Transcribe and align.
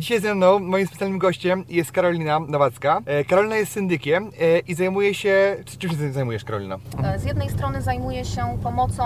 Dzisiaj 0.00 0.20
ze 0.20 0.34
mną, 0.34 0.58
moim 0.58 0.86
specjalnym 0.86 1.18
gościem 1.18 1.64
jest 1.68 1.92
Karolina 1.92 2.40
Nowacka. 2.40 3.00
E, 3.06 3.24
Karolina 3.24 3.56
jest 3.56 3.72
syndykiem 3.72 4.30
e, 4.40 4.58
i 4.58 4.74
zajmuje 4.74 5.14
się... 5.14 5.56
Czym 5.78 5.90
się 5.90 6.12
zajmujesz, 6.12 6.44
Karolina? 6.44 6.76
E, 7.04 7.18
z 7.18 7.24
jednej 7.24 7.50
strony 7.50 7.82
zajmuję 7.82 8.24
się 8.24 8.58
pomocą 8.62 9.02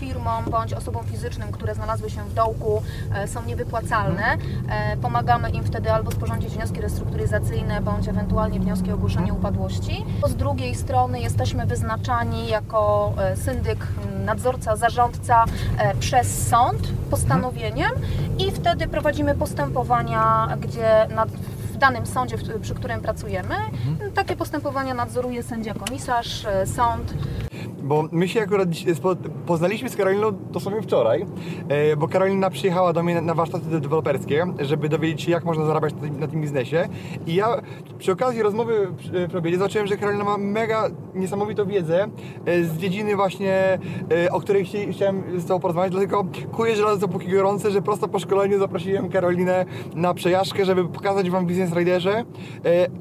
firmom 0.00 0.44
bądź 0.50 0.72
osobom 0.72 1.06
fizycznym, 1.06 1.52
które 1.52 1.74
znalazły 1.74 2.10
się 2.10 2.24
w 2.24 2.34
dołku, 2.34 2.82
są 3.26 3.44
niewypłacalne. 3.44 4.36
Pomagamy 5.02 5.50
im 5.50 5.64
wtedy 5.64 5.92
albo 5.92 6.10
sporządzić 6.10 6.50
wnioski 6.50 6.80
restrukturyzacyjne, 6.80 7.80
bądź 7.80 8.08
ewentualnie 8.08 8.60
wnioski 8.60 8.90
o 8.90 8.94
ogłoszenie 8.94 9.32
upadłości. 9.32 10.04
Z 10.26 10.34
drugiej 10.34 10.74
strony 10.74 11.20
jesteśmy 11.20 11.66
wyznaczani 11.66 12.48
jako 12.48 13.12
syndyk, 13.34 13.86
nadzorca, 14.24 14.76
zarządca 14.76 15.44
przez 16.00 16.48
sąd 16.48 16.88
postanowieniem 17.10 17.90
i 18.38 18.50
wtedy 18.50 18.88
prowadzimy 18.88 19.34
postępowania 19.34 20.48
gdzie 20.60 21.06
nad, 21.14 21.28
w 21.72 21.76
danym 21.76 22.06
sądzie, 22.06 22.36
przy 22.62 22.74
którym 22.74 23.00
pracujemy, 23.00 23.54
mhm. 23.54 24.12
takie 24.12 24.36
postępowania 24.36 24.94
nadzoruje 24.94 25.42
sędzia 25.42 25.74
komisarz, 25.74 26.44
e, 26.44 26.66
sąd 26.66 27.14
bo 27.82 28.04
my 28.12 28.28
się 28.28 28.42
akurat 28.42 28.68
poznaliśmy 29.46 29.88
z 29.88 29.96
Karoliną 29.96 30.32
dosłownie 30.50 30.82
wczoraj, 30.82 31.26
e, 31.68 31.96
bo 31.96 32.08
Karolina 32.08 32.50
przyjechała 32.50 32.92
do 32.92 33.02
mnie 33.02 33.20
na 33.20 33.34
warsztaty 33.34 33.80
deweloperskie, 33.80 34.46
żeby 34.60 34.88
dowiedzieć 34.88 35.22
się, 35.22 35.30
jak 35.30 35.44
można 35.44 35.66
zarabiać 35.66 35.94
na 36.18 36.26
tym 36.26 36.40
biznesie. 36.40 36.88
I 37.26 37.34
ja 37.34 37.62
przy 37.98 38.12
okazji 38.12 38.42
rozmowy 38.42 38.88
przy 39.28 39.38
obiedzie 39.38 39.58
zobaczyłem, 39.58 39.86
że 39.86 39.96
Karolina 39.96 40.24
ma 40.24 40.38
mega 40.38 40.88
niesamowitą 41.14 41.66
wiedzę 41.66 42.08
e, 42.46 42.64
z 42.64 42.76
dziedziny 42.76 43.16
właśnie, 43.16 43.78
e, 44.24 44.32
o 44.32 44.40
której 44.40 44.64
chciałem 44.92 45.40
z 45.40 45.46
Tobą 45.46 45.60
porozmawiać, 45.60 45.92
dlatego 45.92 46.26
kuję 46.52 46.76
żelazo 46.76 46.96
dopóki 46.96 47.28
gorące, 47.28 47.70
że 47.70 47.82
prosto 47.82 48.08
po 48.08 48.18
szkoleniu 48.18 48.58
zaprosiłem 48.58 49.08
Karolinę 49.08 49.64
na 49.94 50.14
przejażdżkę, 50.14 50.64
żeby 50.64 50.88
pokazać 50.88 51.30
Wam 51.30 51.46
Business 51.46 51.72
Riderze, 51.76 52.24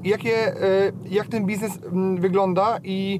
jakie, 0.04 0.54
jak 1.10 1.28
ten 1.28 1.46
biznes 1.46 1.80
wygląda 2.16 2.80
i 2.84 3.20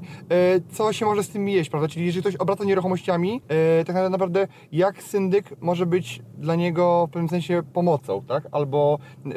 co 0.72 0.92
się 0.92 1.06
może 1.06 1.22
z 1.22 1.28
jeść, 1.52 1.70
prawda? 1.70 1.88
Czyli 1.88 2.06
jeżeli 2.06 2.22
ktoś 2.22 2.36
obraca 2.36 2.64
nieruchomościami, 2.64 3.42
e, 3.48 3.84
tak 3.84 4.10
naprawdę 4.10 4.48
jak 4.72 5.02
syndyk 5.02 5.60
może 5.60 5.86
być 5.86 6.22
dla 6.38 6.54
niego 6.54 7.06
w 7.06 7.10
pewnym 7.10 7.28
sensie 7.28 7.62
pomocą, 7.72 8.24
tak? 8.28 8.48
Albo, 8.52 8.98
e, 9.26 9.30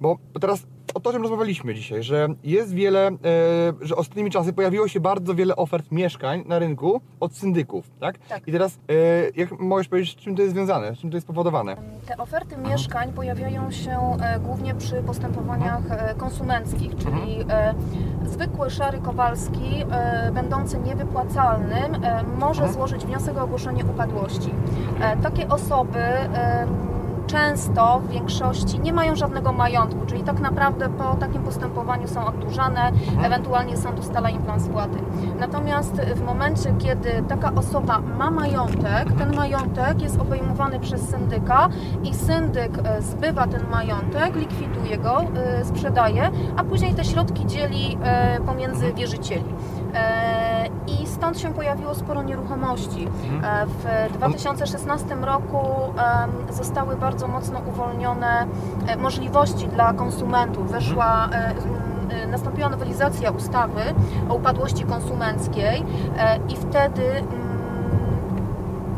bo 0.00 0.18
teraz 0.40 0.66
o 0.94 1.00
to, 1.00 1.10
o 1.10 1.12
czym 1.12 1.22
rozmawialiśmy 1.22 1.74
dzisiaj, 1.74 2.02
że 2.02 2.28
jest 2.44 2.74
wiele, 2.74 3.08
e, 3.08 3.16
że 3.80 3.96
ostatnimi 3.96 4.30
czasy 4.30 4.52
pojawiło 4.52 4.88
się 4.88 5.00
bardzo 5.00 5.34
wiele 5.34 5.56
ofert 5.56 5.92
mieszkań 5.92 6.44
na 6.46 6.58
rynku 6.58 7.00
od 7.20 7.36
syndyków, 7.36 7.90
tak? 8.00 8.18
tak. 8.18 8.48
I 8.48 8.52
teraz, 8.52 8.78
e, 8.88 8.94
jak 9.36 9.60
możesz 9.60 9.88
powiedzieć, 9.88 10.16
czym 10.16 10.36
to 10.36 10.42
jest 10.42 10.54
związane, 10.54 10.96
czym 10.96 11.10
to 11.10 11.16
jest 11.16 11.26
spowodowane? 11.26 11.76
Te 12.06 12.16
oferty 12.16 12.56
mieszkań 12.56 13.12
pojawiają 13.12 13.70
się 13.70 14.16
e, 14.20 14.40
głównie 14.40 14.74
przy 14.74 15.02
postępowaniach 15.02 15.82
konsumenckich, 16.16 16.96
czyli 16.96 17.40
mhm. 17.40 17.76
zwykły 18.26 18.70
szary 18.70 18.98
Kowalski, 18.98 19.84
będący 20.34 20.78
niewypłacalnym, 20.78 22.02
może 22.38 22.62
Aha. 22.62 22.72
złożyć 22.72 23.04
wniosek 23.04 23.38
o 23.38 23.42
ogłoszenie 23.42 23.84
upadłości. 23.84 24.50
takie 25.22 25.48
osoby 25.48 25.98
często 27.26 28.00
w 28.00 28.08
większości 28.08 28.80
nie 28.80 28.92
mają 28.92 29.16
żadnego 29.16 29.52
majątku, 29.52 30.06
czyli 30.06 30.22
tak 30.22 30.40
naprawdę 30.40 30.88
po 30.88 31.14
takim 31.14 31.42
postępowaniu 31.42 32.08
są 32.08 32.26
oddłużane, 32.26 32.88
mhm. 32.88 33.24
ewentualnie 33.24 33.76
sąd 33.76 33.98
ustala 33.98 34.30
im 34.30 34.42
plan 34.42 34.60
spłaty. 34.60 34.98
Natomiast 35.40 35.94
w 35.94 36.22
momencie, 36.22 36.74
kiedy 36.78 37.24
taka 37.28 37.54
osoba 37.54 37.98
ma 37.98 38.30
majątek, 38.30 39.12
ten 39.18 39.36
majątek 39.36 40.02
jest 40.02 40.20
obejmowany 40.20 40.80
przez 40.80 41.08
syndyka 41.08 41.68
i 42.02 42.14
syndyk 42.14 42.78
e, 42.84 43.02
zbywa 43.02 43.46
ten 43.46 43.68
majątek, 43.70 44.36
likwiduje 44.36 44.98
go, 44.98 45.22
e, 45.36 45.64
sprzedaje, 45.64 46.30
a 46.56 46.64
później 46.64 46.94
te 46.94 47.04
środki 47.04 47.46
dzieli 47.46 47.98
e, 48.02 48.40
pomiędzy 48.40 48.92
wierzycieli. 48.92 49.44
I 50.86 51.06
stąd 51.06 51.38
się 51.38 51.54
pojawiło 51.54 51.94
sporo 51.94 52.22
nieruchomości. 52.22 53.08
Mhm. 53.32 53.68
W 53.68 54.12
2016 54.12 55.14
roku 55.14 55.58
zostały 56.50 56.96
bardzo 56.96 57.28
mocno 57.28 57.60
uwolnione 57.68 58.46
możliwości 58.98 59.68
dla 59.68 59.92
konsumentów. 59.92 60.70
Weszła 60.70 61.28
nastąpiła 62.28 62.68
nowelizacja 62.68 63.30
ustawy 63.30 63.80
o 64.28 64.34
upadłości 64.34 64.84
konsumenckiej 64.84 65.84
i 66.48 66.56
wtedy 66.56 67.02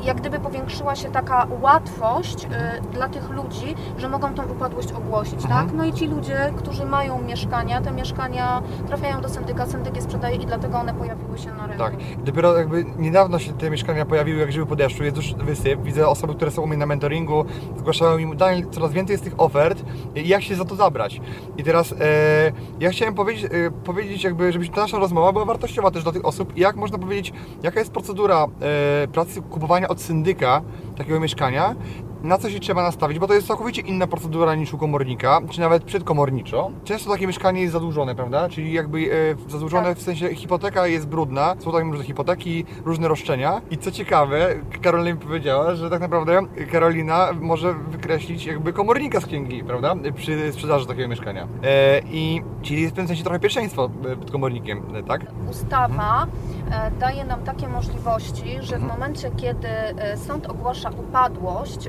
jak 0.07 0.21
gdyby 0.21 0.41
powiększyła 0.41 0.97
się 0.97 1.11
taka 1.11 1.47
łatwość 1.61 2.45
y, 2.45 2.49
dla 2.93 3.09
tych 3.09 3.31
ludzi, 3.31 3.75
że 3.99 4.09
mogą 4.09 4.35
tą 4.35 4.43
upadłość 4.45 4.93
ogłosić, 4.93 5.45
mhm. 5.45 5.67
tak? 5.67 5.77
No 5.77 5.85
i 5.85 5.93
ci 5.93 6.07
ludzie, 6.07 6.53
którzy 6.57 6.85
mają 6.85 7.23
mieszkania, 7.23 7.81
te 7.81 7.93
mieszkania 7.93 8.63
trafiają 8.87 9.21
do 9.21 9.29
syndyka, 9.29 9.67
syndyk 9.67 9.97
je 9.97 10.03
sprzedaje 10.03 10.37
i 10.37 10.47
dlatego 10.47 10.79
one 10.79 10.95
pojawiły 10.95 11.39
się 11.39 11.55
na 11.55 11.67
rynku. 11.67 11.85
Tak. 11.85 11.95
Dopiero 12.25 12.59
jakby 12.59 12.85
niedawno 12.99 13.39
się 13.39 13.53
te 13.53 13.71
mieszkania 13.71 14.05
pojawiły 14.05 14.41
jak 14.41 14.53
żyły 14.53 14.67
po 14.67 14.77
deszczu, 14.77 15.05
jest 15.05 15.17
już 15.17 15.35
wysyp. 15.35 15.83
Widzę 15.83 16.09
osoby, 16.09 16.35
które 16.35 16.51
są 16.51 16.63
u 16.63 16.67
mnie 16.67 16.77
na 16.77 16.87
mentoringu, 16.87 17.45
zgłaszają 17.77 18.19
mi, 18.19 18.37
Daniel, 18.37 18.67
coraz 18.71 18.93
więcej 18.93 19.15
jest 19.15 19.25
tych 19.25 19.41
ofert, 19.41 19.83
jak 20.15 20.43
się 20.43 20.55
za 20.55 20.65
to 20.65 20.77
zabrać? 20.77 21.21
I 21.59 21.65
teraz 21.65 21.93
e, 21.93 22.53
ja 22.81 22.91
chciałem 22.91 23.15
powiedzieć, 23.15 23.45
e, 23.45 23.71
powiedzieć 23.71 24.25
jakby, 24.25 24.53
żeby 24.53 24.69
ta 24.69 24.81
nasza 24.81 24.99
rozmowa 24.99 25.33
była 25.33 25.45
wartościowa 25.45 25.91
też 25.91 26.03
dla 26.03 26.13
tych 26.13 26.25
osób, 26.25 26.57
jak 26.57 26.77
można 26.77 26.99
powiedzieć, 26.99 27.33
jaka 27.63 27.81
jest 27.81 27.93
procedura 27.93 28.45
e, 28.45 29.09
pracy, 29.09 29.43
kupowania 29.43 29.89
od 29.89 29.96
syndyka 29.97 30.63
takiego 30.97 31.21
mieszkania 31.21 31.75
na 32.23 32.39
co 32.39 32.51
się 32.51 32.61
trzeba 32.61 32.83
nastawić, 32.83 33.19
bo 33.19 33.27
to 33.27 33.35
jest 33.35 33.47
całkowicie 33.47 33.83
inna 33.83 34.07
procedura 34.07 34.55
niż 34.55 34.75
u 34.75 34.79
komornika, 34.79 35.41
czy 35.51 35.61
nawet 35.61 35.85
przedkomorniczo. 35.85 36.71
Często 36.85 37.11
takie 37.11 37.27
mieszkanie 37.27 37.61
jest 37.61 37.73
zadłużone, 37.73 38.15
prawda? 38.15 38.49
Czyli 38.49 38.73
jakby 38.73 38.99
e, 38.99 39.51
zadłużone 39.51 39.89
tak. 39.89 39.99
w 39.99 40.03
sensie 40.03 40.35
hipoteka 40.35 40.87
jest 40.87 41.09
brudna, 41.09 41.57
są 41.59 41.73
tam 41.73 41.91
różne 41.91 42.05
hipoteki, 42.05 42.65
różne 42.85 43.09
roszczenia. 43.09 43.61
I 43.71 43.79
co 43.79 43.91
ciekawe, 43.91 44.55
Karolina 44.83 45.15
mi 45.15 45.21
powiedziała, 45.21 45.75
że 45.75 45.91
tak 45.91 46.01
naprawdę 46.01 46.41
Karolina 46.73 47.29
może 47.41 47.75
wykreślić 47.75 48.47
jakby 48.47 48.73
komornika 48.73 49.21
z 49.21 49.27
księgi, 49.27 49.65
prawda? 49.65 49.95
Przy 50.17 50.53
sprzedaży 50.53 50.87
takiego 50.87 51.09
mieszkania. 51.09 51.49
E, 51.63 52.01
I 52.11 52.43
czyli 52.63 52.83
jest 52.83 52.95
w 52.95 52.97
tym 52.97 53.07
sensie 53.07 53.25
trochę 53.25 53.41
pierwszeństwo 53.41 53.91
e, 54.13 54.17
przed 54.17 54.31
komornikiem, 54.31 54.83
e, 54.95 55.03
tak? 55.03 55.21
Ustawa 55.51 56.27
e, 56.71 56.91
daje 56.91 57.25
nam 57.25 57.43
takie 57.43 57.69
możliwości, 57.69 58.57
że 58.61 58.79
w 58.79 58.83
mhm. 58.83 58.93
momencie, 58.93 59.31
kiedy 59.37 59.69
sąd 60.17 60.47
ogłasza 60.47 60.91
upadłość, 60.91 61.89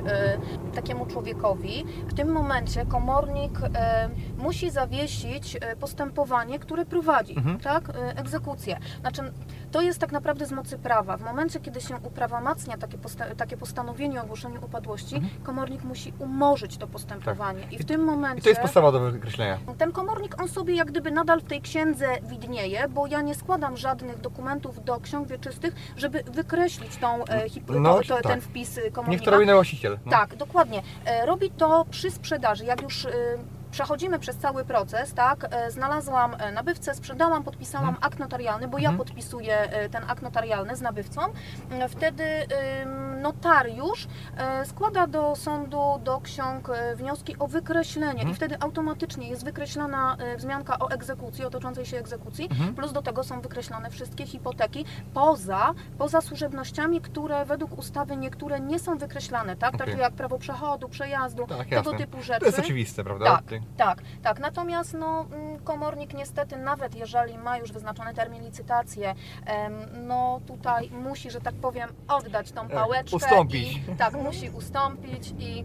takiemu 0.76 1.06
człowiekowi, 1.06 1.86
w 2.08 2.14
tym 2.14 2.32
momencie 2.32 2.86
komornik 2.86 3.60
e, 3.76 4.10
musi 4.38 4.72
zawiesić 4.72 5.56
e, 5.56 5.76
postępowanie, 5.76 6.60
które 6.60 6.86
prowadzi, 6.86 7.38
mhm. 7.38 7.60
tak? 7.60 7.92
Egzekucję. 8.16 8.80
Znaczy, 9.02 9.22
to 9.72 9.82
jest 9.82 10.00
tak 10.00 10.12
naprawdę 10.12 10.46
z 10.46 10.52
mocy 10.52 10.78
prawa. 10.78 11.18
W 11.18 11.22
momencie, 11.22 11.60
kiedy 11.60 11.82
się 11.82 11.96
uprawomacnia 11.96 12.78
takie, 12.78 12.98
posta 12.98 13.26
takie 13.38 13.58
postanowienie 13.58 14.20
o 14.20 14.24
ogłoszeniu 14.24 14.66
upadłości, 14.66 15.16
mhm. 15.16 15.44
komornik 15.44 15.84
musi 15.84 16.14
umorzyć 16.20 16.78
to 16.78 16.88
postępowanie. 16.88 17.62
Tak. 17.62 17.74
I 17.74 17.78
w 17.78 17.86
tym 17.86 18.04
momencie... 18.04 18.40
I 18.40 18.44
to 18.44 18.50
jest 18.50 18.62
podstawa 18.62 18.92
do 18.92 19.00
wykreślenia. 19.00 19.58
Ten 19.78 19.92
komornik, 19.92 20.42
on 20.42 20.48
sobie 20.48 20.76
jak 20.76 20.88
gdyby 20.88 21.12
nadal 21.12 21.42
w 21.42 21.44
tej 21.44 21.62
księdze 21.62 22.08
widnieje, 22.24 22.88
bo 22.90 23.08
ja 23.08 23.22
nie 23.22 23.36
składam 23.36 23.78
żadnych 23.78 24.22
dokumentów 24.22 24.84
do 24.84 25.00
ksiąg 25.00 25.28
wieczystych, 25.28 25.76
żeby 25.98 26.24
wykreślić 26.24 26.98
tą, 26.98 27.26
e, 27.26 27.46
no, 27.80 28.00
to, 28.08 28.16
tak. 28.16 28.24
ten 28.24 28.42
wpis 28.42 28.76
komornika. 28.76 29.12
Niech 29.12 29.22
to 29.22 29.32
robi 29.32 29.46
właściciel. 29.46 30.00
No. 30.06 30.12
Tak, 30.12 30.36
dokładnie. 30.36 30.82
E, 31.06 31.26
robi 31.26 31.52
to 31.52 31.86
przy 31.90 32.12
sprzedaży. 32.12 32.66
Jak 32.66 32.82
już 32.82 33.06
e, 33.06 33.12
przechodzimy 33.72 34.20
przez 34.20 34.38
cały 34.38 34.66
proces, 34.66 35.14
tak, 35.14 35.48
e, 35.52 35.72
znalazłam 35.72 36.36
e, 36.40 36.52
nabywcę, 36.52 36.96
sprzedałam, 36.96 37.44
podpisałam 37.44 37.90
mhm. 37.90 38.06
akt 38.06 38.20
notarialny, 38.20 38.68
bo 38.68 38.78
ja 38.78 38.90
mhm. 38.90 38.98
podpisuję 38.98 39.58
e, 39.60 39.90
ten 39.90 40.04
akt 40.08 40.22
notarialny 40.22 40.76
z 40.76 40.82
nabywcą, 40.82 41.22
wtedy 41.90 42.24
notariusz 43.22 44.08
e, 44.38 44.66
składa 44.66 45.08
do 45.08 45.36
sądu, 45.36 45.82
do 46.04 46.22
ksiąg 46.22 46.70
e, 46.70 46.96
wnioski 46.96 47.36
o 47.40 47.48
wykreślenie 47.48 48.12
Mhm. 48.12 48.30
i 48.30 48.34
wtedy 48.36 48.60
automatycznie 48.60 49.30
jest 49.30 49.46
wykreślana 49.46 50.18
e, 50.20 50.38
wzmianka 50.38 50.80
o 50.80 50.90
egzekucji, 50.90 51.46
o 51.46 51.50
toczącej 51.50 51.86
się 51.86 51.98
egzekucji, 51.98 52.48
Mhm. 52.52 52.76
plus 52.76 52.92
do 52.94 53.02
tego 53.02 53.24
są 53.24 53.42
wykreślone 53.42 53.90
wszystkie 53.90 54.26
hipoteki 54.26 54.86
poza, 55.14 55.74
poza 55.98 56.22
służebnościami, 56.22 57.02
które 57.02 57.46
według 57.46 57.78
ustawy 57.78 58.18
niektóre 58.18 58.60
nie 58.60 58.80
są 58.80 58.98
wykreślane, 58.98 59.56
tak? 59.56 59.76
Okej. 59.76 59.88
Takie 59.88 60.00
jak 60.02 60.14
prawo 60.14 60.38
przechodu, 60.40 60.90
przejazdu, 60.90 61.48
Tak, 61.48 61.68
tego 61.70 61.94
typu 61.94 62.22
rzeczy. 62.22 62.40
To 62.40 62.46
jest 62.46 62.60
oczywiste, 62.60 63.04
prawda? 63.04 63.26
Tak, 63.26 63.46
Ty- 63.46 63.62
tak, 63.78 64.02
tak. 64.24 64.40
Natomiast 64.40 64.94
no, 64.94 65.26
mm, 65.32 65.60
komornik 65.60 66.14
niestety, 66.14 66.58
nawet 66.58 66.96
jeżeli 66.96 67.38
ma 67.38 67.58
już 67.58 67.72
wyznaczony 67.72 68.14
termin 68.14 68.44
licytacji, 68.44 69.04
em, 69.06 69.16
no 70.08 70.40
tutaj 70.48 70.90
musi, 70.92 71.32
że 71.32 71.42
tak 71.42 71.56
powiem, 71.56 71.90
oddać 72.08 72.52
tą 72.52 72.68
pałeczkę. 72.70 73.07
Ustąpić. 73.14 73.78
I, 73.78 73.96
tak, 73.98 74.14
musi 74.24 74.50
ustąpić 74.50 75.34
i 75.40 75.64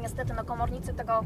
niestety 0.00 0.34
no, 0.34 0.44
komornicy 0.44 0.94
tego 0.94 1.20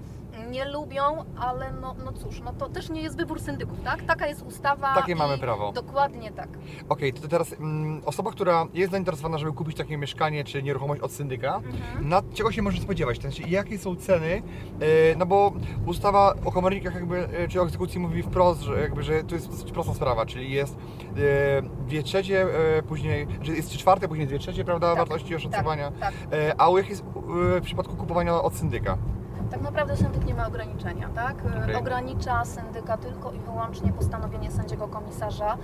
nie 0.51 0.65
lubią, 0.65 1.03
ale 1.39 1.73
no, 1.73 1.95
no 2.05 2.13
cóż, 2.13 2.41
no 2.41 2.53
to 2.53 2.69
też 2.69 2.91
nie 2.91 3.03
jest 3.03 3.17
wybór 3.17 3.41
syndyków, 3.41 3.81
tak? 3.85 4.03
Taka 4.03 4.27
jest 4.27 4.43
ustawa. 4.43 4.95
Takie 4.95 5.17
mamy 5.17 5.39
prawo. 5.39 5.73
Dokładnie 5.73 6.31
tak. 6.33 6.49
Okej, 6.89 7.13
to 7.13 7.29
teraz 7.29 7.53
mm, 7.53 8.03
osoba, 8.07 8.31
która 8.31 8.67
jest 8.75 8.91
zainteresowana, 8.93 9.39
żeby 9.39 9.53
kupić 9.53 9.77
takie 9.77 9.97
mieszkanie 9.97 10.45
czy 10.45 10.63
nieruchomość 10.63 11.01
od 11.03 11.13
syndyka, 11.13 11.55
Mhm. 11.57 12.09
na 12.09 12.23
czego 12.35 12.53
się 12.53 12.63
może 12.63 12.81
spodziewać? 12.83 13.21
Sensie, 13.23 13.45
jakie 13.49 13.79
są 13.79 13.97
ceny? 13.97 14.43
E, 14.81 15.17
no 15.19 15.27
bo 15.27 15.53
ustawa 15.87 16.35
o 16.45 16.53
komornikach 16.53 16.95
jakby, 16.95 17.29
e, 17.29 17.49
czy 17.49 17.61
o 17.61 17.65
egzekucji 17.65 18.01
mówi 18.01 18.23
wprost, 18.23 18.61
że, 18.61 18.81
jakby, 18.81 19.03
że 19.03 19.25
to 19.25 19.35
jest 19.35 19.51
dosyć 19.51 19.73
prosta 19.73 19.95
sprawa, 19.95 20.27
czyli 20.27 20.51
jest 20.53 20.77
e, 20.77 21.63
dwie 21.87 22.03
trzecie, 22.03 22.47
e, 22.79 22.83
później, 22.83 23.27
że 23.43 23.53
jest 23.53 23.69
trzy 23.69 23.79
czwarte, 23.79 24.09
później 24.09 24.27
dwie 24.27 24.39
trzecie, 24.39 24.65
prawda, 24.65 24.87
Tak, 24.89 24.99
wartości 24.99 25.35
oszacowania. 25.35 25.91
Tak, 25.91 26.01
tak. 26.01 26.15
E, 26.33 26.55
a 26.61 26.69
łyk 26.69 26.89
jest 26.89 27.03
e, 27.03 27.61
w 27.61 27.63
przypadku 27.65 27.97
kupowania 27.97 28.43
od 28.43 28.55
syndyka. 28.55 28.64
Klassendicker. 28.65 29.14
Tak 29.55 29.63
naprawdę 29.63 29.97
syndyk 29.97 30.25
nie 30.25 30.35
ma 30.35 30.47
ograniczenia, 30.47 31.09
tak? 31.15 31.35
Okej. 31.63 31.75
Ogranicza 31.75 32.45
syndyka 32.45 32.97
tylko 32.97 33.33
i 33.33 33.39
wyłącznie 33.39 33.93
postanowienie 33.93 34.51
sędziego 34.51 34.89
komisarza. 34.89 35.57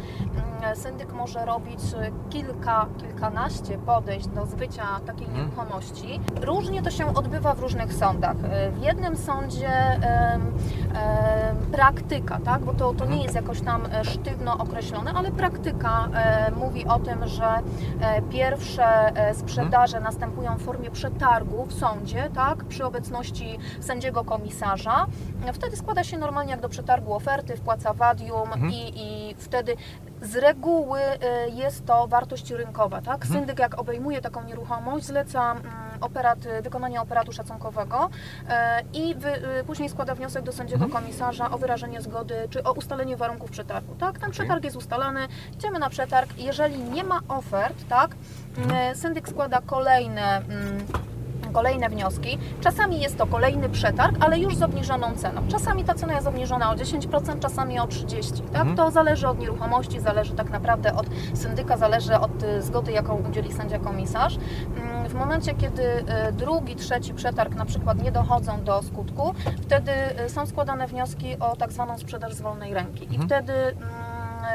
Mm, 0.62 0.76
Syndyk 0.76 1.12
może 1.12 1.44
robić 1.44 1.81
kilka, 2.31 2.87
kilkanaście 2.98 3.78
podejść 3.78 4.26
do 4.26 4.46
zbycia 4.46 4.84
takiej 5.06 5.26
Mhm. 5.26 5.44
nieruchomości. 5.50 6.20
Różnie 6.40 6.82
to 6.82 6.90
się 6.90 7.14
odbywa 7.14 7.54
w 7.54 7.60
różnych 7.60 7.92
sądach. 7.94 8.37
W 8.72 8.78
jednym 8.82 9.16
sądzie 9.16 9.70
praktyka, 11.72 12.38
tak? 12.44 12.62
Bo 12.64 12.72
to, 12.72 12.78
to 12.78 12.90
Mhm. 13.04 13.10
nie 13.10 13.22
jest 13.22 13.34
jakoś 13.34 13.60
tam 13.60 13.82
e, 13.92 14.04
sztywno 14.04 14.58
określone, 14.58 15.12
ale 15.14 15.31
praktyka 15.32 16.08
e, 16.14 16.50
mówi 16.50 16.87
o 16.87 16.98
tym, 16.98 17.26
że 17.26 17.46
e, 18.00 18.22
pierwsze 18.22 19.16
e, 19.16 19.34
sprzedaże 19.34 20.00
następują 20.00 20.56
w 20.56 20.62
formie 20.62 20.90
przetargu 20.90 21.64
w 21.66 21.72
sądzie, 21.72 22.31
tak? 22.34 22.64
Przy 22.64 22.84
obecności 22.84 23.58
sędziego 23.84 24.24
komisarza. 24.24 25.06
Wtedy 25.52 25.76
składa 25.76 26.04
się 26.04 26.18
normalnie 26.18 26.50
jak 26.50 26.60
do 26.60 26.68
przetargu 26.68 27.14
oferty, 27.14 27.56
wpłaca 27.56 27.92
wadium 27.94 28.52
Mhm. 28.52 28.70
i, 28.72 28.92
i 28.96 29.34
wtedy 29.38 29.76
z 30.22 30.36
reguły 30.36 31.00
e, 31.00 31.48
jest 31.48 31.86
to 31.86 32.06
wartość 32.08 32.50
rynkowa, 32.50 33.00
tak? 33.02 33.22
Mhm. 33.22 33.32
Syndyk 33.40 33.58
jak 33.58 33.78
obejmuje 33.78 34.20
taką 34.20 34.44
nieruchomość, 34.44 35.06
zleca 35.06 35.50
mm, 35.52 35.64
operat, 36.00 36.38
wykonanie 36.62 37.00
operatu 37.00 37.32
szacunkowego 37.32 38.10
e, 38.48 38.82
i 38.92 39.14
wy, 39.14 39.32
później 39.66 39.88
składa 39.88 40.14
wniosek 40.14 40.42
do 40.44 40.52
sędziego 40.52 40.84
Mhm. 40.84 41.02
komisarza 41.04 41.50
o 41.50 41.58
wyrażenie 41.58 42.00
zgody 42.00 42.34
czy 42.50 42.62
o 42.64 42.72
ustalenie 42.72 43.16
warunków 43.16 43.50
przetargu, 43.50 43.94
tak? 43.94 44.18
Ten 44.18 44.30
przetarg 44.30 44.64
jest 44.64 44.76
ustalany, 44.76 45.28
idziemy 45.54 45.78
na 45.78 45.90
przetarg. 45.90 46.38
Jeżeli 46.38 46.78
nie 46.78 47.04
ma 47.04 47.20
ofert, 47.28 47.88
tak? 47.88 48.10
Mhm. 48.58 48.96
Syndyk 48.96 49.28
składa 49.28 49.60
kolejne 49.66 50.36
mm, 50.36 50.86
kolejne 51.50 51.88
wnioski. 51.88 52.38
Czasami 52.61 53.00
jest 53.00 53.17
to 53.19 53.26
kolejny 53.26 53.69
przetarg, 53.69 54.17
ale 54.20 54.38
już 54.38 54.56
z 54.56 54.62
obniżoną 54.62 55.14
ceną. 55.17 55.41
Czasami 55.49 55.85
ta 55.85 55.94
cena 55.94 56.12
jest 56.14 56.26
obniżona 56.26 56.70
o 56.70 56.75
10%, 56.75 57.38
czasami 57.38 57.81
o 57.81 57.85
30%. 57.85 58.41
Tak? 58.41 58.61
Mhm. 58.61 58.76
To 58.76 58.91
zależy 58.91 59.29
od 59.29 59.38
nieruchomości, 59.38 60.00
zależy 60.00 60.35
tak 60.35 60.50
naprawdę 60.50 60.94
od 60.94 61.06
syndyka, 61.35 61.76
zależy 61.76 62.19
od 62.19 62.43
y, 62.43 62.62
zgody, 62.62 62.93
jaką 62.93 63.17
udzieli 63.29 63.52
sędzia 63.52 63.79
komisarz. 63.79 64.38
Mm, 64.76 65.08
W 65.08 65.14
momencie, 65.14 65.55
kiedy 65.55 65.82
y, 66.29 66.32
drugi, 66.32 66.76
trzeci 66.76 67.14
przetarg 67.14 67.55
na 67.55 67.64
przykład 67.64 68.02
nie 68.02 68.12
dochodzą 68.12 68.64
do 68.64 68.82
skutku, 68.82 69.35
wtedy 69.62 69.93
y, 70.26 70.29
są 70.29 70.47
składane 70.47 70.87
wnioski 70.87 71.38
o 71.41 71.56
tak 71.56 71.73
zwaną 71.73 71.99
sprzedaż 71.99 72.35
z 72.35 72.41
wolnej 72.41 72.75
ręki. 72.75 73.05
I 73.05 73.17
Mhm. 73.17 73.29
wtedy 73.29 73.52
mm, 73.52 73.79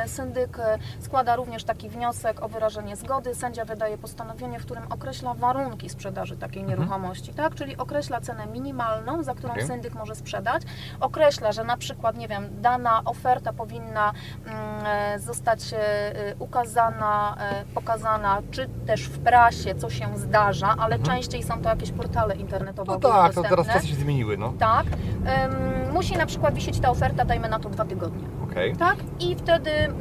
syndyk 0.08 0.60
e, 0.60 0.78
składa 1.00 1.36
również 1.36 1.64
taki 1.64 1.90
wniosek 1.90 2.44
o 2.44 2.48
wyrażenie 2.48 2.96
zgody. 2.96 3.36
Sędzia 3.36 3.66
wydaje 3.66 3.98
postanowienie, 3.98 4.60
w 4.60 4.66
którym 4.66 4.84
określa 4.90 5.34
warunki 5.34 5.90
sprzedaży 5.90 6.38
takiej 6.38 6.62
Mhm. 6.62 6.80
nieruchomości, 6.80 7.34
tak? 7.34 7.56
Czyli 7.56 7.78
określa 7.78 8.22
cenę 8.22 8.48
minimalną, 8.48 9.24
za 9.24 9.34
którą 9.36 9.54
Okej. 9.54 9.68
syndyk 9.68 9.94
może 9.96 10.16
sprzedać. 10.16 10.64
Określa, 11.00 11.52
że 11.52 11.64
na 11.64 11.78
przykład, 11.78 12.18
nie 12.18 12.28
wiem, 12.28 12.62
dana 12.62 13.02
oferta 13.06 13.54
powinna 13.54 14.14
mm, 14.46 14.58
e, 14.86 15.20
zostać 15.20 15.74
e, 15.74 16.36
ukazana, 16.40 17.38
pokazana, 17.76 18.42
czy 18.52 18.70
też 18.88 19.02
w 19.08 19.20
prasie, 19.20 19.76
co 19.76 19.90
się 19.90 20.08
zdarza, 20.18 20.68
ale 20.68 20.96
Mhm. 20.96 21.04
częściej 21.04 21.44
są 21.44 21.62
to 21.62 21.70
jakieś 21.70 21.92
portale 21.92 22.36
internetowe. 22.36 22.92
No 22.94 23.00
tak, 23.00 23.34
to 23.34 23.42
teraz 23.42 23.56
dostępne. 23.58 23.74
czasy 23.74 23.88
się 23.88 23.96
zmieniły, 23.96 24.38
no. 24.38 24.54
Tak. 24.60 24.86
Em, 25.26 25.92
musi 25.94 26.18
na 26.18 26.26
przykład 26.26 26.54
wisieć 26.54 26.80
ta 26.80 26.90
oferta, 26.90 27.26
dajmy 27.26 27.50
na 27.50 27.60
to 27.60 27.70
dwa 27.70 27.86
tygodnie. 27.86 28.28
Okej. 28.56 28.76
Tak? 28.76 28.96
I 29.20 29.36
wtedy 29.36 29.72
mm, 29.72 29.96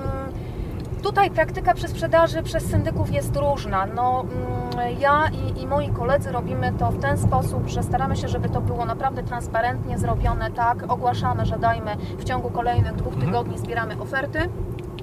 tutaj 1.02 1.30
praktyka 1.30 1.74
przy 1.74 1.88
sprzedaży 1.88 2.42
przez 2.42 2.64
syndyków 2.70 3.12
jest 3.12 3.36
różna. 3.36 3.86
No, 3.86 4.24
mm, 4.24 5.00
ja 5.00 5.24
i, 5.28 5.62
i 5.62 5.66
moi 5.66 5.88
koledzy 5.88 6.32
robimy 6.32 6.72
to 6.78 6.90
w 6.90 6.98
ten 7.00 7.18
sposób, 7.18 7.68
że 7.68 7.82
staramy 7.82 8.16
się, 8.16 8.28
żeby 8.28 8.48
to 8.48 8.60
było 8.60 8.84
naprawdę 8.84 9.22
transparentnie 9.22 9.98
zrobione, 9.98 10.50
tak? 10.50 10.92
Ogłaszamy, 10.92 11.46
że 11.46 11.58
dajmy 11.58 11.96
w 12.18 12.24
ciągu 12.24 12.50
kolejnych 12.50 12.92
dwóch 12.94 13.12
Mhm. 13.14 13.26
tygodni 13.32 13.58
zbieramy 13.58 14.00
oferty. 14.00 14.38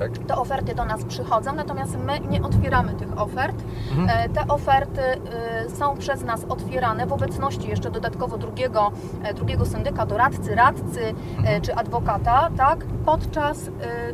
Tak. 0.01 0.17
Te 0.27 0.35
oferty 0.35 0.75
do 0.75 0.85
nas 0.85 1.03
przychodzą, 1.03 1.53
natomiast 1.55 1.97
my 1.97 2.19
nie 2.19 2.41
otwieramy 2.43 2.93
tych 2.93 3.21
ofert. 3.21 3.55
Mhm. 3.91 4.09
E, 4.09 4.29
Te 4.29 4.47
oferty 4.47 5.01
e, 5.01 5.69
są 5.69 5.97
przez 5.97 6.23
nas 6.23 6.45
otwierane 6.49 7.05
w 7.07 7.13
obecności 7.13 7.69
jeszcze 7.69 7.91
dodatkowo 7.91 8.37
drugiego, 8.37 8.91
e, 9.23 9.33
drugiego 9.33 9.65
syndyka, 9.65 10.05
doradcy, 10.05 10.55
radcy 10.55 11.01
e, 11.05 11.37
Mhm. 11.37 11.61
czy 11.61 11.75
adwokata, 11.75 12.49
tak? 12.57 12.85
podczas 13.05 13.67
e, 13.67 13.71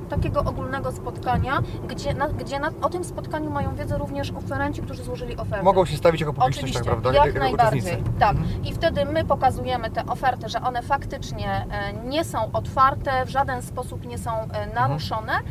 takiego 0.10 0.40
ogólnego 0.40 0.92
spotkania, 0.92 1.60
gdzie, 1.88 2.14
na, 2.14 2.28
gdzie 2.28 2.60
na, 2.60 2.70
o 2.82 2.90
tym 2.90 3.04
spotkaniu 3.04 3.50
mają 3.50 3.76
wiedzę 3.76 3.98
również 3.98 4.32
oferenci, 4.32 4.82
którzy 4.82 5.04
złożyli 5.04 5.38
ofertę. 5.38 5.64
Mogą 5.64 5.86
się 5.86 5.98
stawić 5.98 6.22
jako 6.22 6.34
publiczność, 6.34 6.74
tak 6.74 6.84
prawda? 6.84 7.14
jak 7.14 7.26
Jako 7.26 7.40
najbardziej. 7.40 7.80
uczestnicy. 7.82 8.12
Tak. 8.20 8.32
Mhm. 8.38 8.66
I 8.66 8.74
wtedy 8.74 9.06
my 9.06 9.26
pokazujemy 9.26 9.90
te 9.92 10.06
oferty, 10.06 10.50
że 10.50 10.62
one 10.62 10.82
faktycznie 10.82 11.66
nie 12.06 12.24
są 12.24 12.52
otwarte, 12.54 13.26
w 13.26 13.30
żaden 13.30 13.62
sposób 13.62 14.06
nie 14.06 14.18
są 14.18 14.32
e, 14.32 14.74
naruszone. 14.76 15.32
Mm, 15.34 15.44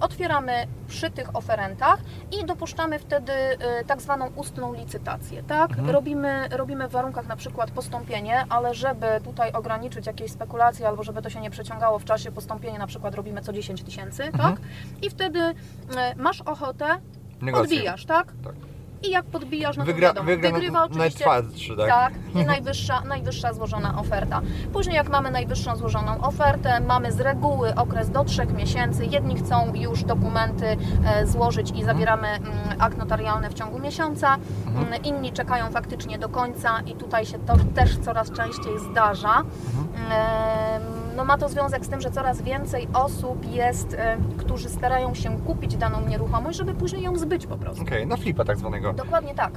Otwieramy 0.00 0.52
przy 0.88 1.10
tych 1.10 1.36
oferentach 1.36 1.98
i 2.40 2.44
dopuszczamy 2.44 2.98
wtedy 2.98 3.32
e, 3.32 3.84
tak 3.84 4.00
zwaną 4.02 4.30
ustną 4.36 4.74
licytację. 4.74 5.42
Tak? 5.42 5.70
Mhm. 5.70 5.90
Robimy, 5.90 6.48
robimy 6.50 6.88
w 6.88 6.92
warunkach 6.92 7.26
na 7.26 7.36
przykład 7.36 7.70
postąpienie, 7.70 8.44
ale 8.48 8.74
żeby 8.74 9.06
tutaj 9.24 9.52
ograniczyć 9.52 10.06
jakieś 10.06 10.30
spekulacje 10.32 10.88
albo 10.88 11.02
żeby 11.02 11.22
to 11.22 11.30
się 11.30 11.40
nie 11.40 11.50
przeciągało 11.50 11.98
w 11.98 12.04
czasie, 12.04 12.32
postąpienie 12.32 12.78
na 12.78 12.86
przykład 12.86 13.14
robimy 13.14 13.42
co 13.42 13.52
10 13.52 13.82
tysięcy, 13.82 14.24
Mhm. 14.24 14.54
tak? 14.56 14.62
I 15.02 15.10
wtedy 15.10 15.40
e, 15.40 15.54
masz 16.16 16.40
ochotę, 16.40 16.86
Negocje. 17.40 17.62
podbijasz, 17.76 18.06
tak? 18.06 18.26
Tak. 18.44 18.54
I 19.02 19.10
jak 19.10 19.24
podbijasz, 19.24 19.76
no 19.76 19.82
to 19.82 19.86
Wygra, 19.86 20.08
wiadomo, 20.08 20.26
wygra 20.26 20.50
wygrywa 20.50 20.84
oczywiście 20.84 21.24
najtwardszy, 21.24 21.76
tak? 21.76 21.88
tak, 21.88 22.12
i 22.34 22.44
najwyższa, 22.54 23.00
najwyższa 23.00 23.52
złożona 23.52 23.98
oferta. 23.98 24.40
Później 24.72 24.96
jak 24.96 25.08
mamy 25.08 25.30
najwyższą 25.30 25.76
złożoną 25.76 26.20
ofertę, 26.20 26.80
mamy 26.80 27.12
z 27.12 27.20
reguły 27.20 27.74
okres 27.74 28.10
do 28.10 28.24
trzech 28.24 28.52
miesięcy. 28.52 29.06
Jedni 29.06 29.36
chcą 29.36 29.74
już 29.74 30.04
dokumenty 30.04 30.76
e, 31.04 31.26
złożyć 31.26 31.70
i 31.70 31.84
zabieramy 31.84 32.28
mm, 32.28 32.50
akt 32.78 32.98
notarialny 32.98 33.50
w 33.50 33.54
ciągu 33.54 33.78
miesiąca, 33.78 34.38
Mhm. 34.66 34.86
Mm, 34.86 35.02
inni 35.02 35.32
czekają 35.32 35.70
faktycznie 35.70 36.18
do 36.18 36.28
końca 36.28 36.80
i 36.86 36.94
tutaj 36.94 37.26
się 37.26 37.38
to 37.38 37.56
też 37.74 37.98
coraz 37.98 38.30
częściej 38.30 38.78
zdarza. 38.90 39.42
No 41.16 41.24
ma 41.24 41.38
to 41.38 41.48
związek 41.48 41.84
z 41.84 41.88
tym, 41.88 42.00
że 42.00 42.10
coraz 42.10 42.42
więcej 42.42 42.88
osób 42.94 43.52
jest, 43.52 43.94
e, 43.94 44.16
którzy 44.36 44.68
starają 44.68 45.14
się 45.14 45.38
kupić 45.46 45.76
daną 45.76 46.00
nieruchomość, 46.08 46.58
żeby 46.58 46.74
później 46.74 47.02
ją 47.02 47.16
zbyć 47.18 47.46
po 47.46 47.56
prostu. 47.56 47.82
Okej, 47.82 48.06
na 48.06 48.16
flipa 48.16 48.44
tak 48.44 48.58
zwanego. 48.58 48.92
Dokładnie 48.92 49.34
tak. 49.34 49.52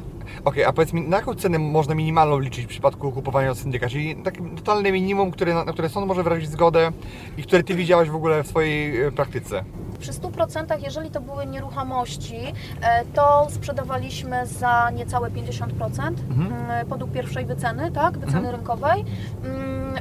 Okej, 0.46 0.64
a 0.66 0.74
powiedz 0.74 0.94
mi, 0.94 1.02
na 1.02 1.18
jaką 1.18 1.36
cenę 1.36 1.60
można 1.60 1.96
minimalną 1.96 2.40
liczyć 2.40 2.66
w 2.66 2.68
przypadku 2.70 3.12
kupowania 3.12 3.52
od 3.52 3.58
syndyka? 3.58 3.90
Czyli 3.90 4.16
takie 4.16 4.42
totalne 4.56 4.92
minimum, 4.92 5.32
które, 5.32 5.54
na, 5.54 5.66
które 5.74 5.90
sąd 5.90 6.08
może 6.08 6.24
wyrazić 6.24 6.50
zgodę 6.50 6.92
i 7.38 7.44
które 7.44 7.64
Ty 7.64 7.76
widziałaś 7.76 8.10
w 8.10 8.16
ogóle 8.16 8.44
w 8.44 8.48
swojej 8.48 9.02
e, 9.02 9.12
praktyce? 9.12 9.64
Przy 10.00 10.12
100% 10.12 10.80
jeżeli 10.84 11.12
to 11.12 11.22
były 11.22 11.46
nieruchomości, 11.46 12.36
e, 12.82 13.06
to 13.06 13.48
sprzedawaliśmy 13.50 14.48
za 14.48 14.90
niecałe 14.90 15.30
50% 15.32 16.14
Mhm. 16.30 16.54
mm, 16.54 16.86
podług 16.88 17.12
pierwszej 17.12 17.46
wyceny, 17.46 17.92
tak, 17.92 18.18
wyceny 18.18 18.38
Mhm. 18.38 18.56
rynkowej. 18.56 19.06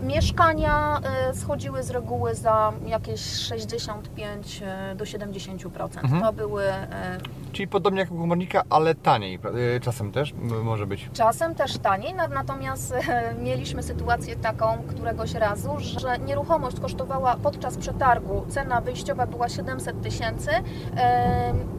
Mieszkania 0.03 1.01
e, 1.31 1.35
schodziły 1.35 1.83
z 1.83 1.91
reguły 1.91 2.35
za 2.35 2.73
jakieś 2.87 3.21
65 3.21 4.63
e, 4.67 4.95
do 4.95 5.05
70%. 5.05 5.69
Mhm. 6.05 6.23
To 6.23 6.33
były 6.33 6.65
e, 6.65 7.19
Czyli 7.53 7.69
podobnie 7.69 8.01
jak 8.01 8.11
u 8.11 8.19
komornika, 8.19 8.63
ale 8.71 8.95
taniej 8.95 9.39
y, 9.77 9.81
czasem 9.81 10.13
też 10.13 10.35
może 10.65 10.87
być. 10.87 11.11
czasem 11.13 11.55
też 11.55 11.79
taniej, 11.79 12.15
na- 12.15 12.29
natomiast 12.29 12.95
mieliśmy 13.45 13.83
sytuację 13.83 14.37
taką 14.37 14.79
któregoś 14.89 15.35
razu, 15.35 15.71
że 15.81 16.19
nieruchomość 16.19 16.81
kosztowała 16.81 17.37
podczas 17.43 17.77
przetargu, 17.77 18.45
cena 18.49 18.81
wyjściowa 18.81 19.27
była 19.27 19.49
700 19.49 20.03
tysięcy, 20.03 20.51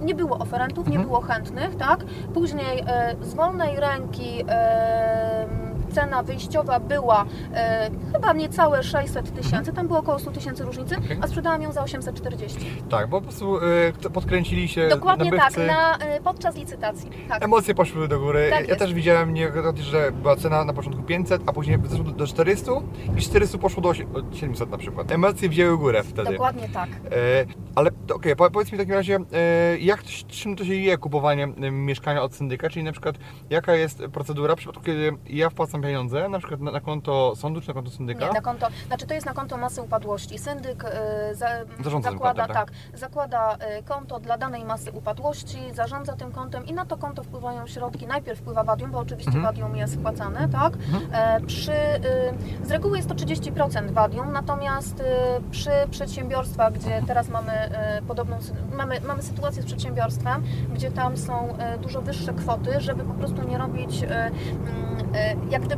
nie 0.02 0.16
było 0.16 0.38
oferentów, 0.38 0.88
nie 0.88 0.96
Mhm. 0.96 1.08
było 1.08 1.22
chętnych, 1.22 1.76
tak? 1.76 2.00
Później 2.34 2.84
z 3.22 3.34
wolnej 3.34 3.80
ręki 3.80 4.46
cena 5.96 6.24
wyjściowa 6.24 6.80
była 6.80 7.26
e, 7.54 7.90
chyba 8.14 8.34
niecałe 8.34 8.84
600 8.84 9.34
tysięcy, 9.36 9.74
tam 9.74 9.88
było 9.88 10.00
około 10.00 10.20
100 10.20 10.32
tysięcy 10.32 10.64
różnicy, 10.64 10.98
Okej. 10.98 11.18
a 11.22 11.28
sprzedałam 11.28 11.62
ją 11.62 11.72
za 11.72 11.84
840. 11.84 12.58
Tak, 12.90 13.10
bo 13.10 13.18
po 13.18 13.28
prostu 13.28 13.58
kto- 14.00 14.10
podkręcili 14.10 14.68
się 14.68 14.88
Dokładnie 14.88 15.32
nabywcy. 15.32 15.56
tak, 15.56 15.68
na, 15.68 15.98
e, 15.98 16.22
podczas 16.22 16.56
licytacji. 16.56 17.10
Tak. 17.30 17.44
Emocje 17.44 17.76
poszły 17.76 18.08
do 18.08 18.20
góry. 18.20 18.48
Tak 18.50 18.60
ja 18.62 18.66
jest. 18.68 18.80
też 18.80 18.94
widziałem 18.94 19.34
niejednokrotnie, 19.34 19.84
że 19.84 20.12
była 20.12 20.36
cena 20.36 20.66
na 20.66 20.74
początku 20.74 21.04
500, 21.04 21.42
a 21.46 21.54
później 21.54 21.78
zeszło 21.86 22.06
do- 22.06 22.12
do 22.12 22.28
400 22.28 22.72
i 23.18 23.22
400 23.22 23.58
poszło 23.58 23.82
do 23.84 23.90
osie- 23.90 24.12
do 24.30 24.36
700 24.38 24.70
na 24.70 24.78
przykład. 24.78 25.12
Emocje 25.12 25.50
wzięły 25.50 25.78
górę 25.78 26.04
wtedy. 26.04 26.32
Dokładnie 26.32 26.70
tak. 26.74 26.90
E, 26.90 27.46
ale 27.76 27.92
okej, 28.14 28.36
po, 28.36 28.52
powiedz 28.52 28.72
mi 28.72 28.78
w 28.78 28.82
takim 28.82 28.94
razie, 28.96 29.16
e, 29.34 29.78
jak 29.78 30.04
to, 30.04 30.10
czym 30.28 30.56
to 30.56 30.66
się 30.66 30.76
je 30.76 30.98
kupowanie 30.98 31.44
e, 31.44 31.72
mieszkania 31.72 32.22
od 32.24 32.34
syndyka, 32.36 32.70
czyli 32.70 32.86
na 32.86 32.92
przykład 32.92 33.16
jaka 33.50 33.74
jest 33.76 34.04
procedura 34.14 34.56
w 34.56 34.58
przypadku, 34.58 34.84
kiedy 34.84 35.12
ja 35.30 35.50
wpłacam 35.50 35.82
pieniądze, 35.86 36.30
na 36.30 36.40
przykład 36.40 36.62
na, 36.62 36.72
na 36.72 36.80
konto 36.80 37.34
sądu 37.36 37.62
czy 37.62 37.68
na 37.68 37.74
konto 37.74 37.92
syndyka? 37.92 38.28
Nie, 38.28 38.32
na 38.32 38.42
konto, 38.42 38.68
znaczy 38.88 39.08
to 39.08 39.14
jest 39.14 39.26
na 39.26 39.34
konto 39.34 39.58
masy 39.58 39.82
upadłości. 39.82 40.38
Syndyk 40.38 40.84
y, 40.84 41.36
za, 41.36 41.48
Zarządza 41.84 42.12
zakłada, 42.12 42.46
kontem, 42.48 42.56
tak? 42.56 42.72
tak, 42.72 43.00
zakłada 43.00 43.56
y, 43.80 43.84
konto 43.84 44.20
dla 44.20 44.38
danej 44.38 44.66
masy 44.66 44.92
upadłości, 44.92 45.58
zarządza 45.74 46.14
tym 46.14 46.32
kontem 46.32 46.66
i 46.66 46.74
na 46.74 46.86
to 46.86 46.98
konto 46.98 47.24
wpływają 47.24 47.68
środki. 47.68 48.08
Najpierw 48.08 48.40
wpływa 48.40 48.64
wadium, 48.64 48.92
bo 48.92 49.00
oczywiście 49.00 49.32
Mhm. 49.32 49.46
wadium 49.46 49.76
jest 49.76 49.96
wpłacane, 49.96 50.50
tak? 50.50 50.74
E, 51.12 51.42
przy, 51.42 51.72
y, 51.72 52.68
z 52.68 52.72
reguły 52.72 52.98
jest 52.98 53.10
to 53.10 53.16
30% 53.16 53.92
wadium, 53.92 54.32
natomiast 54.32 55.00
y, 55.00 55.04
przy 55.52 55.72
przedsiębiorstwach, 55.92 56.74
gdzie 56.74 57.02
teraz 57.08 57.30
mamy 57.30 57.70
y, 58.00 58.02
podobną, 58.08 58.38
mamy, 58.78 59.02
mamy 59.02 59.24
sytuację 59.24 59.62
z 59.62 59.66
przedsiębiorstwem, 59.66 60.44
gdzie 60.74 60.92
tam 60.92 61.18
są 61.18 61.58
dużo 61.82 62.02
wyższe 62.02 62.34
kwoty, 62.34 62.82
żeby 62.82 63.04
po 63.04 63.14
prostu 63.14 63.44
nie 63.44 63.58
robić 63.58 64.04
mm, 64.04 64.36
jak 65.50 65.62
gdyby 65.62 65.75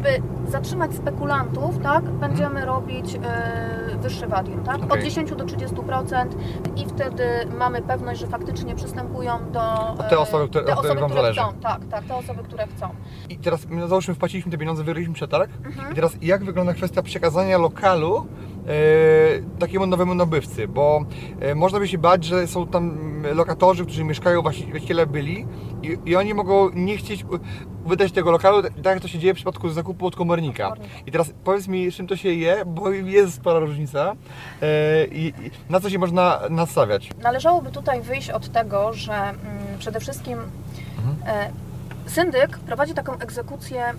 zatrzymać 0.48 0.94
spekulantów, 0.96 1.80
tak, 1.84 2.04
będziemy 2.10 2.66
robić 2.66 3.16
y, 3.16 3.98
wyższe 3.98 4.28
wadium, 4.28 4.64
tak? 4.64 4.78
Od 4.78 4.92
Okej. 4.92 5.04
10 5.04 5.30
do 5.36 5.46
30% 5.46 6.28
i 6.76 6.86
wtedy 6.86 7.24
mamy 7.58 7.82
pewność, 7.82 8.20
że 8.20 8.28
faktycznie 8.28 8.76
przystępują 8.76 9.32
do 9.52 9.62
Te 10.10 10.16
y, 10.16 10.20
osoby, 10.20 10.48
które- 10.50 10.66
te 10.66 10.74
od 10.74 10.86
osoby, 10.86 11.00
wam 11.00 11.10
które 11.10 11.22
zależy. 11.22 11.40
chcą, 11.42 11.54
tak, 11.62 11.86
tak, 11.86 12.04
te 12.06 12.16
osoby, 12.16 12.44
które 12.44 12.68
chcą. 12.68 12.90
I 13.30 13.38
teraz 13.38 13.68
no, 13.70 13.88
załóżmy 13.88 14.14
wpłaciliśmy 14.14 14.52
te 14.52 14.58
pieniądze, 14.58 14.84
wygraliśmy 14.84 15.14
przetarg 15.14 15.52
Mhm. 15.66 15.92
i 15.92 15.96
teraz 15.96 16.18
jak 16.22 16.44
wygląda 16.44 16.74
kwestia 16.74 17.02
przekazania 17.02 17.58
lokalu 17.58 18.18
e, 18.68 19.60
takiemu 19.60 19.86
nowemu 19.86 20.16
nabywcy, 20.16 20.68
bo 20.68 21.06
e, 21.40 21.56
można 21.56 21.80
by 21.80 21.88
się 21.88 21.98
bać, 21.98 22.24
że 22.26 22.48
są 22.48 22.68
tam 22.68 22.98
lokatorzy, 23.34 23.84
którzy 23.86 24.04
mieszkają, 24.04 24.42
właści- 24.42 24.70
właściciele 24.70 25.08
byli 25.08 25.46
i, 25.84 25.98
i 26.06 26.16
oni 26.16 26.34
mogą 26.34 26.70
nie 26.74 26.98
chcieć 26.98 27.26
wydać 27.88 28.12
tego 28.12 28.32
lokalu, 28.32 28.62
tak 28.62 28.86
jak 28.86 29.00
to 29.00 29.08
się 29.08 29.20
dzieje 29.20 29.34
w 29.34 29.36
przypadku 29.36 29.70
zakupu 29.70 30.06
od 30.08 30.16
komornika. 30.16 30.74
I 31.06 31.12
teraz 31.12 31.32
powiedz 31.44 31.68
mi, 31.68 31.92
czym 31.92 32.08
to 32.08 32.16
się 32.16 32.30
je, 32.30 32.64
bo 32.66 32.92
jest 32.92 33.34
spora 33.36 33.60
różnica 33.60 34.14
e, 34.62 35.06
i, 35.06 35.34
na 35.70 35.80
co 35.80 35.90
się 35.90 36.00
można 36.00 36.40
nastawiać. 36.50 37.10
Należałoby 37.22 37.72
tutaj 37.72 38.02
wyjść 38.02 38.30
od 38.30 38.52
tego, 38.52 38.94
że 38.94 39.14
mm, 39.14 39.38
przede 39.80 40.00
wszystkim 40.00 40.40
e, 41.28 41.50
syndyk 42.06 42.58
prowadzi 42.58 42.94
taką 42.94 43.14
egzekucję 43.20 43.84
mm, 43.86 43.98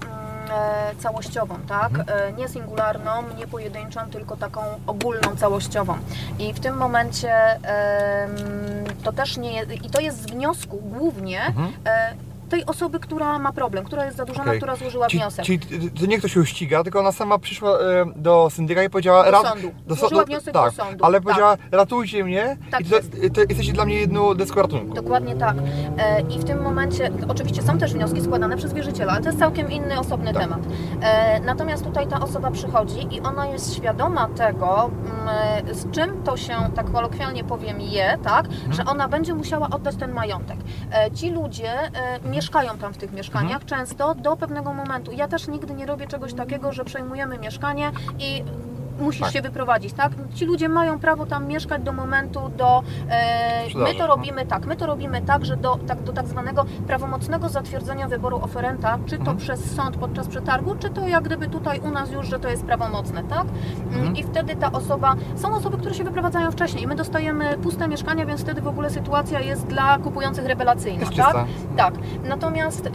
e, 0.51 0.95
całościową, 0.99 1.55
tak? 1.69 1.91
E, 2.07 2.33
nie 2.33 2.49
singularną, 2.49 3.11
nie 3.39 3.47
pojedynczą, 3.47 4.01
tylko 4.11 4.37
taką 4.37 4.61
ogólną, 4.87 5.37
całościową. 5.37 5.99
I 6.39 6.53
w 6.53 6.61
tym 6.61 6.77
momencie 6.77 7.33
to 9.05 9.13
też 9.13 9.37
nie 9.37 9.53
jest, 9.53 9.73
i 9.73 9.91
to 9.91 10.01
jest 10.01 10.23
z 10.23 10.27
wniosku 10.27 10.77
głównie 10.77 11.47
Mhm. 11.47 11.73
E, 12.49 12.51
tej 12.51 12.67
osoby, 12.67 13.01
która 13.01 13.39
ma 13.39 13.53
problem, 13.53 13.85
która 13.85 14.05
jest 14.05 14.17
zadłużona, 14.17 14.45
Okej. 14.47 14.59
która 14.59 14.77
złożyła 14.77 15.07
wniosek. 15.09 15.45
czyli 15.45 15.59
to 16.01 16.07
nie 16.07 16.19
ktoś 16.19 16.37
ją 16.37 16.45
ściga, 16.45 16.83
tylko 16.85 17.01
ona 17.01 17.13
sama 17.13 17.39
przyszła 17.39 17.71
e, 17.79 18.05
do 18.17 18.49
syndyka 18.51 18.83
i 18.85 18.91
powiedziała... 18.91 19.25
Do 19.25 19.31
"Rad- 19.31 19.49
sądu. 19.49 19.71
Do 19.87 19.95
do- 20.11 20.25
wniosek 20.25 20.55
tak, 20.55 20.65
do 20.77 20.85
sądu. 20.85 21.05
ale 21.05 21.15
Tak. 21.15 21.23
powiedziała 21.23 21.57
ratujcie 21.73 22.25
mnie 22.25 22.57
Tak 22.71 22.81
i 22.81 22.85
to, 22.85 22.97
jest. 22.97 23.13
to 23.35 23.41
jesteście 23.41 23.73
dla 23.73 23.85
mnie 23.85 23.95
jedną 23.95 24.35
deską 24.35 24.63
ratunku. 24.63 24.95
Dokładnie 24.95 25.37
tak. 25.37 25.57
E, 25.99 26.21
I 26.21 26.39
w 26.39 26.45
tym 26.45 26.63
momencie, 26.63 27.11
oczywiście 27.29 27.63
są 27.63 27.79
też 27.79 27.93
wnioski 27.95 28.21
składane 28.23 28.57
przez 28.57 28.73
wierzyciela, 28.73 29.13
ale 29.13 29.21
to 29.23 29.27
jest 29.29 29.39
całkiem 29.39 29.71
inny, 29.71 29.99
osobny 30.01 30.33
Tak. 30.33 30.43
temat. 30.43 30.61
E, 31.03 31.41
Natomiast 31.41 31.85
tutaj 31.85 32.07
ta 32.07 32.21
osoba 32.21 32.51
przychodzi 32.51 33.15
i 33.17 33.21
ona 33.21 33.47
jest 33.47 33.75
świadoma 33.77 34.29
tego, 34.29 34.91
mm, 35.65 35.75
z 35.75 35.91
czym 35.91 36.23
to 36.23 36.37
się, 36.37 36.55
tak 36.75 36.93
kolokwialnie 36.93 37.45
powiem, 37.45 37.81
je, 37.81 38.19
tak, 38.25 38.45
Mhm. 38.47 38.73
że 38.73 38.85
ona 38.85 39.09
będzie 39.09 39.35
musiała 39.35 39.71
oddać 39.71 39.97
ten 39.97 40.13
majątek. 40.13 40.57
E, 40.93 41.11
Ci 41.11 41.31
ludzie 41.31 41.73
e, 41.73 41.91
mieszkają 42.39 42.79
tam 42.79 42.95
w 42.95 42.97
tych 42.99 43.13
mieszkaniach 43.13 43.63
Mhm. 43.63 43.67
często 43.67 44.15
do 44.15 44.37
pewnego 44.37 44.75
momentu. 44.75 45.13
Ja 45.13 45.29
też 45.29 45.49
nigdy 45.49 45.75
nie 45.75 45.87
robię 45.87 46.07
czegoś 46.07 46.35
takiego, 46.35 46.73
że 46.73 46.85
przejmujemy 46.85 47.39
mieszkanie 47.39 47.93
i 48.19 48.45
musisz 49.01 49.21
Tak. 49.23 49.33
się 49.33 49.43
wyprowadzić, 49.43 49.93
tak? 49.93 50.13
Ci 50.35 50.45
ludzie 50.47 50.69
mają 50.69 50.99
prawo 50.99 51.27
tam 51.27 51.47
mieszkać 51.47 51.83
do 51.83 51.93
momentu, 51.93 52.41
do... 52.57 52.83
E, 53.11 53.65
my 53.75 53.95
to 53.95 53.99
no. 53.99 54.07
robimy 54.07 54.47
tak, 54.47 54.67
my 54.67 54.77
to 54.77 54.87
robimy 54.87 55.23
tak, 55.23 55.45
że 55.45 55.57
do 55.57 55.77
tak, 55.87 56.03
do 56.03 56.13
tak 56.13 56.27
zwanego 56.27 56.65
prawomocnego 56.87 57.49
zatwierdzenia 57.49 58.09
wyboru 58.09 58.41
oferenta, 58.43 58.99
czy 59.07 59.15
to 59.17 59.21
Mhm. 59.21 59.37
przez 59.37 59.75
sąd 59.77 59.97
podczas 59.97 60.27
przetargu, 60.29 60.75
czy 60.79 60.91
to 60.91 61.09
jak 61.09 61.25
gdyby 61.25 61.49
tutaj 61.49 61.81
u 61.81 61.91
nas 61.91 62.11
już, 62.11 62.27
że 62.27 62.39
to 62.41 62.49
jest 62.49 62.65
prawomocne, 62.65 63.25
tak? 63.25 63.45
Mm, 63.45 63.95
Mhm. 63.99 64.17
I 64.17 64.23
wtedy 64.23 64.57
ta 64.57 64.73
osoba, 64.73 65.15
są 65.37 65.55
osoby, 65.55 65.77
które 65.79 65.95
się 65.95 66.05
wyprowadzają 66.05 66.51
wcześniej, 66.51 66.87
my 66.87 66.95
dostajemy 66.95 67.59
puste 67.63 67.89
mieszkania, 67.89 68.27
więc 68.27 68.41
wtedy 68.41 68.61
w 68.63 68.69
ogóle 68.69 68.91
sytuacja 68.91 69.41
jest 69.41 69.67
dla 69.67 69.99
kupujących 69.99 70.47
rewelacyjna, 70.47 71.01
Jest 71.01 71.17
tak? 71.17 71.27
czysta. 71.27 71.47
Tak, 71.77 71.95
natomiast 72.25 72.87
ym, 72.87 72.93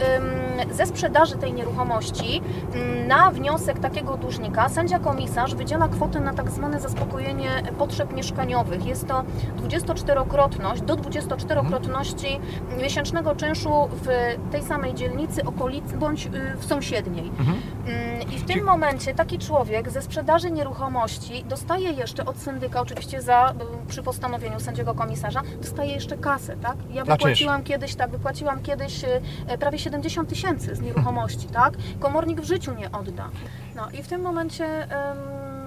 ze 0.74 0.86
sprzedaży 0.86 1.36
tej 1.36 1.52
nieruchomości 1.52 2.42
ym, 2.74 3.08
na 3.08 3.30
wniosek 3.30 3.78
takiego 3.78 4.16
dłużnika 4.16 4.68
sędzia 4.68 4.98
komisarz 4.98 5.54
wydziela 5.54 5.88
kwotę 5.94 6.20
na 6.20 6.34
tak 6.34 6.50
zwane 6.50 6.80
zaspokojenie 6.80 7.62
potrzeb 7.78 8.12
mieszkaniowych. 8.12 8.86
Jest 8.86 9.08
to 9.08 9.24
24-krotność, 9.56 10.80
do 10.80 10.96
24-krotności 10.96 12.40
miesięcznego 12.78 13.36
czynszu 13.36 13.88
w 13.92 14.08
tej 14.52 14.62
samej 14.62 14.94
dzielnicy, 14.94 15.44
okolicy 15.44 15.96
bądź 15.96 16.26
y, 16.26 16.30
w 16.56 16.64
sąsiedniej. 16.64 17.28
Mhm. 17.38 17.56
Ym, 17.56 18.30
I 18.32 18.38
w 18.38 18.44
tym 18.44 18.64
momencie 18.64 19.14
taki 19.14 19.38
człowiek 19.38 19.90
ze 19.90 20.02
sprzedaży 20.02 20.50
nieruchomości 20.50 21.44
dostaje 21.44 21.90
jeszcze 21.90 22.24
od 22.24 22.36
syndyka, 22.38 22.80
oczywiście 22.80 23.22
za, 23.22 23.54
y, 23.84 23.86
przy 23.88 24.02
postanowieniu 24.02 24.60
sędziego 24.60 24.94
komisarza, 24.94 25.42
dostaje 25.62 25.92
jeszcze 25.92 26.18
kasę, 26.18 26.56
tak? 26.56 26.76
Ja 26.90 27.04
wypłaciłam 27.04 27.62
kiedyś, 27.62 27.94
tak, 27.94 28.10
wypłaciłam 28.10 28.62
kiedyś 28.62 29.04
y, 29.04 29.06
y, 29.54 29.58
prawie 29.58 29.78
70 29.78 30.28
tysięcy 30.28 30.76
z 30.76 30.80
nieruchomości, 30.86 31.46
tak? 31.46 31.74
Komornik 32.00 32.40
w 32.40 32.44
życiu 32.44 32.74
nie 32.74 32.92
odda. 32.92 33.28
No 33.76 33.88
i 33.98 34.02
w 34.02 34.08
tym 34.08 34.20
momencie, 34.20 34.88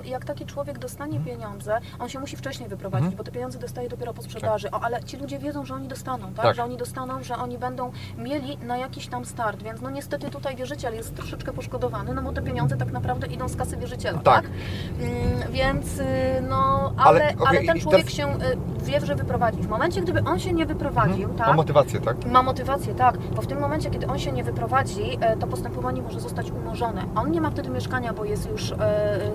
jak 0.10 0.26
taki 0.26 0.46
człowiek 0.46 0.80
dostanie 0.80 1.20
pieniądze, 1.20 1.80
on 2.00 2.10
się 2.10 2.20
musi 2.20 2.38
wcześniej 2.38 2.70
wyprowadzić, 2.70 3.06
Mhm. 3.06 3.18
bo 3.18 3.24
te 3.24 3.32
pieniądze 3.32 3.60
dostaje 3.60 3.90
dopiero 3.90 4.14
po 4.14 4.22
sprzedaży. 4.22 4.72
O, 4.72 4.80
ale 4.84 5.04
ci 5.04 5.18
ludzie 5.18 5.40
wiedzą, 5.40 5.66
że 5.66 5.74
oni 5.74 5.88
dostaną, 5.88 6.34
tak? 6.34 6.46
Tak. 6.46 6.56
Że 6.56 6.64
oni 6.64 6.78
dostaną, 6.78 7.24
że 7.24 7.36
oni 7.38 7.58
będą 7.58 7.92
mieli 8.18 8.58
na 8.58 8.78
jakiś 8.78 9.08
tam 9.08 9.26
start, 9.26 9.64
więc 9.64 9.82
no 9.82 9.90
niestety 9.90 10.30
tutaj 10.30 10.56
wierzyciel 10.56 10.94
jest 10.94 11.16
troszeczkę 11.16 11.54
poszkodowany, 11.54 12.14
no 12.14 12.22
bo 12.22 12.32
te 12.34 12.42
pieniądze 12.42 12.78
tak 12.78 12.92
naprawdę 12.92 13.28
idą 13.28 13.48
z 13.48 13.56
kasy 13.56 13.78
wierzyciela, 13.78 14.20
Tak. 14.20 14.44
tak? 14.44 14.52
Mm, 15.00 15.52
więc 15.52 16.00
y, 16.00 16.06
no, 16.50 16.94
Ale, 16.98 17.10
ale, 17.10 17.26
ale, 17.26 17.50
okej, 17.50 17.68
ten 17.68 17.80
człowiek 17.80 18.02
teraz- 18.02 18.14
się 18.14 18.28
y, 18.34 18.58
wie, 18.86 19.06
że 19.06 19.16
wyprowadzi. 19.16 19.62
W 19.62 19.68
momencie, 19.70 20.02
gdyby 20.02 20.24
on 20.24 20.40
się 20.40 20.54
nie 20.54 20.66
wyprowadził, 20.66 21.16
Mhm. 21.30 21.36
tak? 21.38 21.48
Ma 21.48 21.54
motywację, 21.54 22.02
tak? 22.02 22.26
Ma 22.26 22.44
motywację, 22.44 22.96
tak, 22.96 23.18
bo 23.18 23.42
w 23.42 23.48
tym 23.48 23.60
momencie, 23.60 23.90
kiedy 23.90 24.08
on 24.08 24.20
się 24.20 24.32
nie 24.32 24.44
wyprowadzi, 24.44 25.18
e, 25.22 25.38
to 25.38 25.48
postępowanie 25.48 26.02
może 26.02 26.20
zostać 26.20 26.52
umorzone. 26.52 27.02
On 27.16 27.32
nie 27.32 27.42
ma 27.42 27.50
wtedy 27.52 27.70
mieszkania, 27.70 28.14
bo 28.14 28.26
jest 28.26 28.50
już 28.50 28.74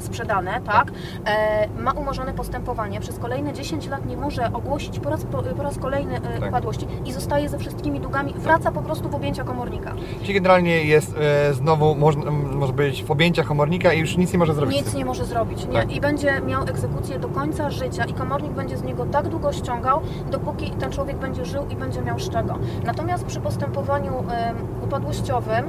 sprzedane, 0.00 0.60
tak? 0.64 0.92
E, 1.26 1.68
ma 1.78 1.92
umorzone 1.92 2.32
postępowanie. 2.34 3.00
Przez 3.00 3.18
kolejne 3.18 3.52
10 3.52 3.88
lat 3.88 4.06
nie 4.06 4.16
może 4.16 4.52
ogłosić 4.52 5.00
po 5.00 5.10
raz, 5.10 5.24
po, 5.24 5.42
po 5.42 5.62
raz 5.62 5.78
kolejny 5.78 6.16
e, 6.16 6.20
Tak. 6.40 6.48
upadłości 6.48 6.86
i 7.04 7.12
zostaje 7.12 7.48
ze 7.48 7.58
wszystkimi 7.58 8.00
długami. 8.00 8.34
Wraca 8.36 8.72
po 8.72 8.82
prostu 8.82 9.08
w 9.08 9.14
objęcia 9.14 9.44
komornika. 9.44 9.94
Czyli 10.22 10.34
generalnie 10.34 10.84
jest 10.84 11.16
e, 11.18 11.54
znowu, 11.54 11.94
można, 11.94 12.30
może 12.30 12.72
być 12.72 13.04
w 13.04 13.10
objęciach 13.10 13.46
komornika 13.46 13.92
i 13.92 14.00
już 14.00 14.16
nic 14.16 14.32
nie 14.32 14.38
może 14.38 14.54
zrobić. 14.54 14.76
Nic 14.76 14.94
nie 14.94 15.04
może 15.04 15.24
zrobić. 15.24 15.66
Nie? 15.66 15.72
Tak. 15.72 15.92
I 15.92 16.00
będzie 16.00 16.40
miał 16.40 16.62
egzekucję 16.62 17.18
do 17.18 17.28
końca 17.28 17.70
życia 17.70 18.04
i 18.04 18.12
komornik 18.12 18.52
będzie 18.52 18.76
z 18.76 18.82
niego 18.82 19.06
tak 19.06 19.28
długo 19.28 19.52
ściągał, 19.52 20.00
dopóki 20.30 20.70
ten 20.70 20.92
człowiek 20.92 21.16
będzie 21.16 21.44
żył 21.44 21.66
i 21.70 21.76
będzie 21.76 22.02
miał 22.02 22.18
z 22.18 22.30
czego. 22.30 22.58
Natomiast 22.84 23.24
przy 23.24 23.40
postępowaniu 23.40 24.24
upadłościowym 24.84 25.64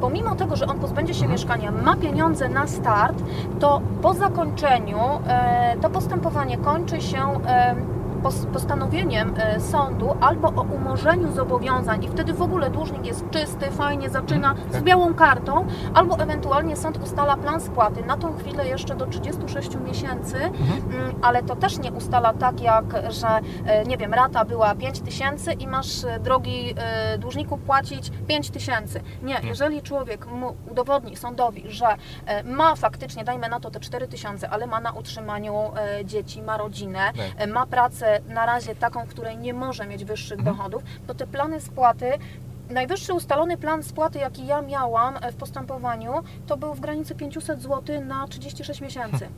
pomimo 0.00 0.34
tego, 0.34 0.56
że 0.56 0.66
on 0.66 0.78
pozbędzie 0.78 1.14
się 1.14 1.28
mieszkania, 1.28 1.70
ma 1.70 1.96
pieniądze 1.96 2.48
na 2.48 2.66
start, 2.66 3.22
to 3.60 3.80
po 4.02 4.14
zakończeniu 4.14 4.98
e, 5.26 5.76
to 5.80 5.90
postępowanie 5.90 6.58
kończy 6.58 7.00
się 7.00 7.40
postanowieniem 8.52 9.34
e, 9.36 9.60
sądu 9.60 10.16
albo 10.20 10.48
o 10.48 10.62
umorzeniu 10.62 11.32
zobowiązań 11.32 12.04
i 12.04 12.08
wtedy 12.08 12.32
w 12.34 12.42
ogóle 12.42 12.70
dłużnik 12.70 13.06
jest 13.06 13.30
czysty, 13.30 13.70
fajnie 13.70 14.10
zaczyna 14.10 14.50
Mhm, 14.50 14.70
z 14.70 14.72
tak. 14.72 14.82
białą 14.82 15.14
kartą, 15.14 15.66
albo 15.94 16.18
ewentualnie 16.18 16.76
sąd 16.76 17.02
ustala 17.02 17.36
plan 17.36 17.60
spłaty 17.60 18.04
na 18.04 18.16
tą 18.16 18.36
chwilę 18.36 18.68
jeszcze 18.68 18.94
do 18.94 19.06
36 19.06 19.74
miesięcy, 19.86 20.36
Mhm. 20.36 21.00
Mm, 21.00 21.14
ale 21.22 21.42
to 21.42 21.56
też 21.56 21.78
nie 21.78 21.92
ustala 21.92 22.32
tak 22.32 22.60
jak, 22.60 22.84
że 23.08 23.28
e, 23.66 23.84
nie 23.84 23.96
wiem, 23.96 24.14
rata 24.14 24.44
była 24.44 24.74
5 24.74 25.00
tysięcy 25.00 25.52
i 25.52 25.66
masz 25.66 26.04
e, 26.04 26.20
drogi 26.20 26.74
dłużniku 27.18 27.58
płacić 27.58 28.10
5 28.28 28.50
tysięcy. 28.50 29.00
Nie, 29.22 29.40
jeżeli 29.42 29.82
człowiek 29.82 30.26
mu 30.26 30.54
udowodni 30.70 31.16
sądowi, 31.16 31.64
że 31.68 31.86
ma 32.44 32.76
faktycznie, 32.76 33.24
dajmy 33.24 33.48
na 33.48 33.60
to 33.60 33.70
te 33.70 33.80
4 33.80 34.08
tysiące, 34.08 34.50
ale 34.50 34.66
ma 34.66 34.80
na 34.80 34.92
utrzymaniu 34.92 35.54
dzieci, 36.04 36.42
ma 36.42 36.56
rodzinę, 36.56 37.12
Tak. 37.38 37.48
ma 37.50 37.66
pracę 37.66 38.13
na 38.28 38.46
razie 38.46 38.74
taką, 38.74 39.06
której 39.06 39.36
nie 39.38 39.54
może 39.54 39.86
mieć 39.86 40.04
wyższych 40.04 40.38
Mhm. 40.38 40.56
dochodów, 40.56 40.82
to 41.06 41.14
te 41.14 41.26
plany 41.26 41.60
spłaty 41.60 42.12
Najwyższy 42.70 43.14
ustalony 43.14 43.56
plan 43.56 43.82
spłaty, 43.82 44.18
jaki 44.18 44.46
ja 44.46 44.62
miałam 44.62 45.14
e, 45.20 45.32
w 45.32 45.36
postępowaniu, 45.36 46.12
to 46.46 46.56
był 46.56 46.74
w 46.74 46.80
granicy 46.80 47.14
500 47.14 47.62
zł 47.62 48.00
na 48.04 48.28
36 48.28 48.80
miesięcy. 48.80 49.28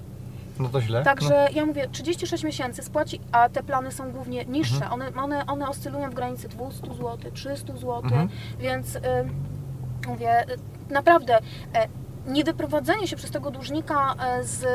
No 0.59 0.69
to 0.69 0.81
źle. 0.81 1.03
Także 1.03 1.49
ja 1.55 1.67
mówię, 1.67 1.89
36 1.93 2.45
miesięcy 2.45 2.83
spłaci, 2.83 3.21
a 3.33 3.49
te 3.49 3.63
plany 3.63 3.93
są 3.93 4.13
głównie 4.13 4.45
niższe. 4.45 4.75
Mhm. 4.85 4.93
One, 4.93 5.23
one, 5.23 5.47
one 5.47 5.69
oscylują 5.69 6.11
w 6.11 6.15
granicy 6.15 6.49
200 6.49 6.87
zł, 6.87 7.19
300 7.35 7.73
zł, 7.73 8.01
Mhm. 8.05 8.29
więc 8.59 8.97
y, 8.97 9.01
mówię, 10.09 10.43
y, 10.43 10.93
naprawdę. 10.93 11.39
Y, 11.39 11.43
Niewyprowadzenie 12.27 13.07
się 13.09 13.17
przez 13.17 13.31
tego 13.31 13.51
dłużnika 13.51 14.15
e, 14.15 14.45
z 14.45 14.63
y, 14.65 14.67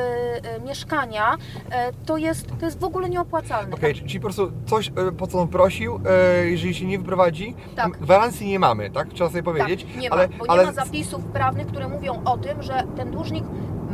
mieszkania 0.66 1.38
e, 1.72 1.92
to 2.06 2.18
jest, 2.18 2.48
to 2.60 2.66
jest 2.66 2.80
w 2.80 2.84
ogóle 2.84 3.10
nieopłacalne. 3.10 3.76
Okej, 3.76 3.94
czyli 3.96 4.20
po 4.20 4.24
prostu 4.24 4.52
coś, 4.66 4.88
e, 4.88 5.12
po 5.12 5.28
co 5.28 5.40
on 5.40 5.48
prosił, 5.48 6.00
e, 6.06 6.46
jeżeli 6.50 6.74
się 6.76 6.86
nie 6.86 7.00
wyprowadzi, 7.00 7.56
Tak. 7.76 7.92
gwarancji 7.92 8.48
nie 8.48 8.60
mamy, 8.60 8.90
tak? 8.90 9.10
Trzeba 9.14 9.30
sobie 9.30 9.44
powiedzieć. 9.44 9.84
Tak, 9.84 9.96
nie 10.02 10.10
ma, 10.10 10.16
ale, 10.16 10.28
bo 10.28 10.46
ale 10.48 10.62
nie 10.66 10.72
ma 10.72 10.86
zapisów 10.86 11.24
prawnych, 11.26 11.68
które 11.68 11.88
mówią 11.88 12.22
o 12.26 12.38
tym, 12.38 12.64
że 12.64 12.84
ten 12.98 13.12
dłużnik 13.12 13.44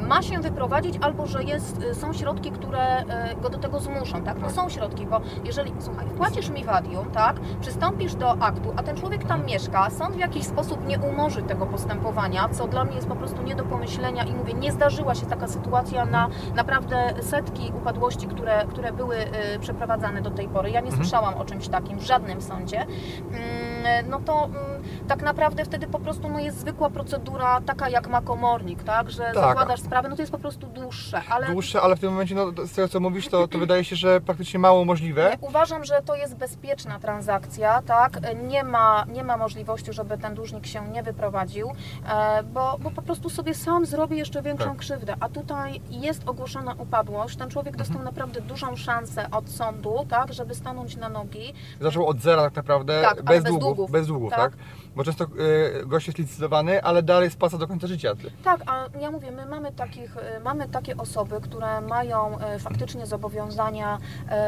ma 0.08 0.22
się 0.22 0.40
wyprowadzić 0.40 0.96
albo 1.02 1.26
że 1.26 1.44
jest, 1.44 1.84
y, 1.84 1.96
są 1.96 2.14
środki, 2.14 2.52
które 2.52 3.02
y, 3.02 3.06
go 3.42 3.50
do 3.50 3.58
tego 3.58 3.80
zmuszą, 3.80 4.22
tak? 4.24 4.36
No 4.40 4.46
Tak. 4.48 4.52
są 4.56 4.70
środki, 4.70 5.06
bo 5.06 5.22
jeżeli, 5.46 5.74
słuchaj, 5.80 6.08
wpłacisz 6.08 6.50
mi 6.50 6.64
wadium, 6.66 7.12
tak, 7.12 7.36
przystąpisz 7.62 8.16
do 8.16 8.32
aktu, 8.40 8.74
a 8.76 8.84
ten 8.84 8.98
człowiek 8.98 9.24
tam 9.24 9.46
mieszka, 9.46 9.90
sąd 9.90 10.16
w 10.16 10.20
jakiś 10.20 10.44
sposób 10.46 10.88
nie 10.88 11.00
umorzy 11.00 11.44
tego 11.44 11.66
postępowania, 11.66 12.50
co 12.50 12.68
dla 12.68 12.84
mnie 12.84 12.96
jest 12.96 13.08
po 13.08 13.16
prostu 13.16 13.42
nie 13.44 13.56
do 13.56 13.64
pomyślenia 13.64 14.24
i 14.24 14.34
mówię, 14.34 14.54
nie 14.54 14.72
zdarzyła 14.72 15.16
się 15.16 15.26
taka 15.26 15.48
sytuacja 15.48 16.06
na 16.06 16.28
naprawdę 16.56 17.14
setki 17.22 17.72
upadłości, 17.82 18.28
które, 18.28 18.66
które 18.70 18.94
były 18.94 19.16
y, 19.18 19.60
przeprowadzane 19.60 20.22
do 20.22 20.32
tej 20.32 20.48
pory. 20.48 20.70
Ja 20.72 20.80
nie 20.82 20.88
Mhm. 20.88 21.04
słyszałam 21.04 21.34
o 21.34 21.46
czymś 21.46 21.68
takim 21.68 22.00
w 22.00 22.04
żadnym 22.04 22.42
sądzie. 22.42 22.86
Mm, 23.32 24.10
no 24.10 24.20
to 24.26 24.46
mm, 24.46 24.77
tak 25.08 25.22
naprawdę 25.22 25.66
wtedy 25.66 25.88
po 25.88 26.00
prostu 26.00 26.30
no, 26.30 26.40
jest 26.40 26.60
zwykła 26.60 26.90
procedura, 26.90 27.62
taka 27.66 27.90
jak 27.90 28.08
ma 28.08 28.22
komornik, 28.22 28.84
tak, 28.84 29.12
że 29.12 29.24
Tak. 29.24 29.36
zakładasz 29.36 29.82
sprawę, 29.82 30.10
no 30.10 30.16
to 30.16 30.22
jest 30.22 30.32
po 30.32 30.40
prostu 30.40 30.68
dłuższe, 30.68 31.22
ale 31.30 31.48
dłuższe, 31.48 31.82
ale 31.82 31.96
w 31.96 32.00
tym 32.00 32.12
momencie, 32.12 32.36
no, 32.36 32.46
z 32.66 32.72
tego 32.72 32.88
co 32.88 33.00
mówisz, 33.00 33.28
to, 33.28 33.48
to 33.48 33.58
wydaje 33.60 33.84
się, 33.84 33.96
że 33.96 34.22
praktycznie 34.22 34.60
mało 34.60 34.86
możliwe. 34.86 35.38
uważam, 35.42 35.86
że 35.86 36.02
to 36.06 36.16
jest 36.16 36.36
bezpieczna 36.36 37.00
transakcja, 37.00 37.82
tak, 37.82 38.20
nie 38.44 38.64
ma, 38.64 39.06
nie 39.14 39.24
ma 39.24 39.38
możliwości, 39.38 39.94
żeby 39.94 40.18
ten 40.18 40.36
dłużnik 40.36 40.66
się 40.68 40.88
nie 40.90 41.04
wyprowadził, 41.04 41.72
e, 42.10 42.44
bo, 42.44 42.78
bo 42.80 42.92
po 42.92 43.02
prostu 43.02 43.30
sobie 43.30 43.54
sam 43.54 43.86
zrobi 43.86 44.18
jeszcze 44.18 44.42
większą 44.42 44.70
Tak. 44.70 44.78
krzywdę, 44.78 45.16
a 45.20 45.30
tutaj 45.30 45.82
jest 45.90 46.30
ogłoszona 46.30 46.74
upadłość, 46.78 47.38
ten 47.38 47.50
człowiek 47.50 47.76
dostał 47.78 47.98
Mhm. 47.98 48.16
naprawdę 48.16 48.42
dużą 48.42 48.76
szansę 48.76 49.26
od 49.32 49.50
sądu, 49.50 49.96
tak, 50.10 50.34
żeby 50.34 50.56
stanąć 50.56 50.96
na 50.96 51.10
nogi, 51.10 51.54
Zaczął 51.82 52.08
od 52.08 52.20
zera 52.22 52.42
tak 52.42 52.56
naprawdę, 52.56 53.02
Tak, 53.02 53.16
bez, 53.16 53.26
bez 53.26 53.44
długów, 53.44 53.62
długów. 53.64 53.92
bez 53.92 54.08
długów, 54.08 54.30
Tak. 54.30 54.40
tak? 54.40 54.52
Bo 54.98 55.04
często 55.04 55.24
e, 55.24 55.86
gość 55.86 56.08
jest 56.08 56.20
licytowany, 56.20 56.84
ale 56.84 57.04
dalej 57.04 57.30
spłaca 57.30 57.58
do 57.58 57.68
końca 57.68 57.88
życia. 57.88 58.14
Tak, 58.44 58.62
a 58.66 58.86
ja 59.00 59.12
mówię, 59.12 59.32
my 59.32 59.46
mamy, 59.46 59.72
takich, 59.72 60.18
y, 60.18 60.40
mamy 60.44 60.70
takie 60.70 60.98
osoby, 60.98 61.36
które 61.42 61.82
mają 61.82 62.38
y, 62.56 62.60
faktycznie 62.60 63.06
zobowiązania 63.06 63.98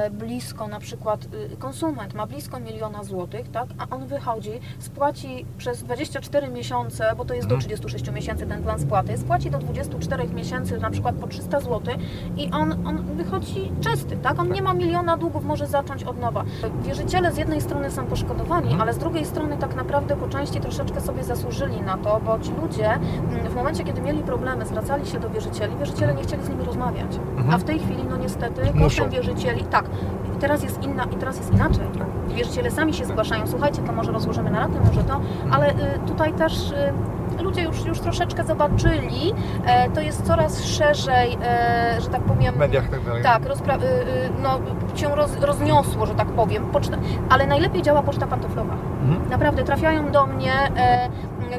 y, 0.07 0.09
blisko, 0.11 0.67
na 0.67 0.79
przykład 0.79 1.23
y, 1.53 1.57
konsument 1.59 2.13
ma 2.13 2.27
blisko 2.27 2.59
miliona 2.59 3.03
złotych, 3.03 3.51
tak, 3.51 3.67
a 3.77 3.95
on 3.95 4.07
wychodzi, 4.07 4.51
spłaci 4.79 5.45
przez 5.57 5.83
24 5.83 6.47
miesiące, 6.47 7.13
bo 7.17 7.25
to 7.25 7.33
jest 7.33 7.47
do 7.47 7.55
Mhm. 7.55 7.69
36 7.69 8.11
miesięcy 8.11 8.45
ten 8.47 8.63
plan 8.63 8.79
spłaty, 8.79 9.17
spłaci 9.17 9.51
do 9.51 9.57
24 9.57 10.27
miesięcy 10.27 10.77
na 10.77 10.89
przykład 10.89 11.15
po 11.15 11.27
300 11.27 11.59
zł 11.59 11.81
i 12.37 12.51
on, 12.51 12.87
on 12.87 13.03
wychodzi 13.15 13.71
czysty, 13.81 14.17
tak, 14.17 14.39
on 14.39 14.51
nie 14.51 14.61
ma 14.61 14.73
miliona 14.73 15.17
długów, 15.17 15.45
może 15.45 15.67
zacząć 15.67 16.03
od 16.03 16.19
nowa. 16.19 16.43
Wierzyciele 16.81 17.31
z 17.33 17.37
jednej 17.37 17.61
strony 17.61 17.91
są 17.91 18.05
poszkodowani, 18.05 18.63
Mhm. 18.69 18.81
ale 18.81 18.93
z 18.93 18.97
drugiej 18.97 19.25
strony 19.25 19.57
tak 19.57 19.75
naprawdę 19.75 20.15
po 20.15 20.27
części 20.39 20.59
troszeczkę 20.59 21.01
sobie 21.01 21.23
zasłużyli 21.23 21.81
na 21.81 21.97
to, 21.97 22.21
bo 22.25 22.39
ci 22.39 22.51
ludzie 22.61 22.93
mm, 22.93 23.49
w 23.49 23.55
momencie, 23.55 23.83
kiedy 23.83 24.01
mieli 24.01 24.23
problemy, 24.23 24.65
zwracali 24.65 25.05
się 25.05 25.19
do 25.19 25.29
wierzycieli, 25.29 25.75
wierzyciele 25.77 26.13
nie 26.13 26.23
chcieli 26.23 26.43
z 26.43 26.49
nimi 26.49 26.65
rozmawiać. 26.65 27.19
Mhm. 27.37 27.53
A 27.53 27.57
w 27.57 27.63
tej 27.63 27.79
chwili, 27.79 28.03
no 28.09 28.17
niestety, 28.17 28.61
Muszą. 28.61 28.79
kosztem 28.79 29.09
wierzycieli, 29.09 29.63
tak, 29.63 29.85
teraz 30.39 30.63
jest 30.63 30.83
inna, 30.83 31.03
i 31.03 31.15
teraz 31.15 31.37
jest 31.37 31.53
inaczej. 31.53 31.85
Wierzyciele 32.27 32.71
sami 32.71 32.93
się 32.93 33.05
zgłaszają, 33.05 33.47
słuchajcie, 33.47 33.81
to 33.81 33.91
może 33.91 34.11
rozłożymy 34.11 34.51
na 34.51 34.59
ratę, 34.59 34.79
może 34.87 35.03
to, 35.03 35.21
ale 35.51 35.71
y, 35.71 35.75
tutaj 36.07 36.33
też 36.33 36.71
y, 36.71 36.93
ludzie 37.41 37.61
już, 37.61 37.85
już 37.85 37.99
troszeczkę 37.99 38.43
zobaczyli, 38.43 39.33
e, 39.65 39.89
to 39.89 40.01
jest 40.01 40.25
coraz 40.25 40.63
szerzej, 40.65 41.37
e, 41.43 42.01
że 42.01 42.09
tak 42.09 42.21
powiem, 42.21 42.53
W 42.55 42.57
mediach 42.57 42.89
tak 42.89 43.05
dalej. 43.05 43.23
tak, 43.23 43.43
rozpra- 43.43 43.83
y, 43.83 43.85
y, 43.85 44.29
no, 44.43 44.59
się 44.95 45.15
roz, 45.15 45.31
rozniosło, 45.41 46.05
że 46.05 46.15
tak 46.15 46.27
powiem, 46.27 46.65
poczta, 46.65 46.97
ale 47.29 47.47
najlepiej 47.47 47.81
działa 47.81 48.01
poczta 48.03 48.27
pantoflowa. 48.27 48.73
Mhm. 49.01 49.29
Naprawdę 49.29 49.63
trafiają 49.63 50.11
do 50.11 50.25
mnie 50.25 50.53
e, 50.77 51.09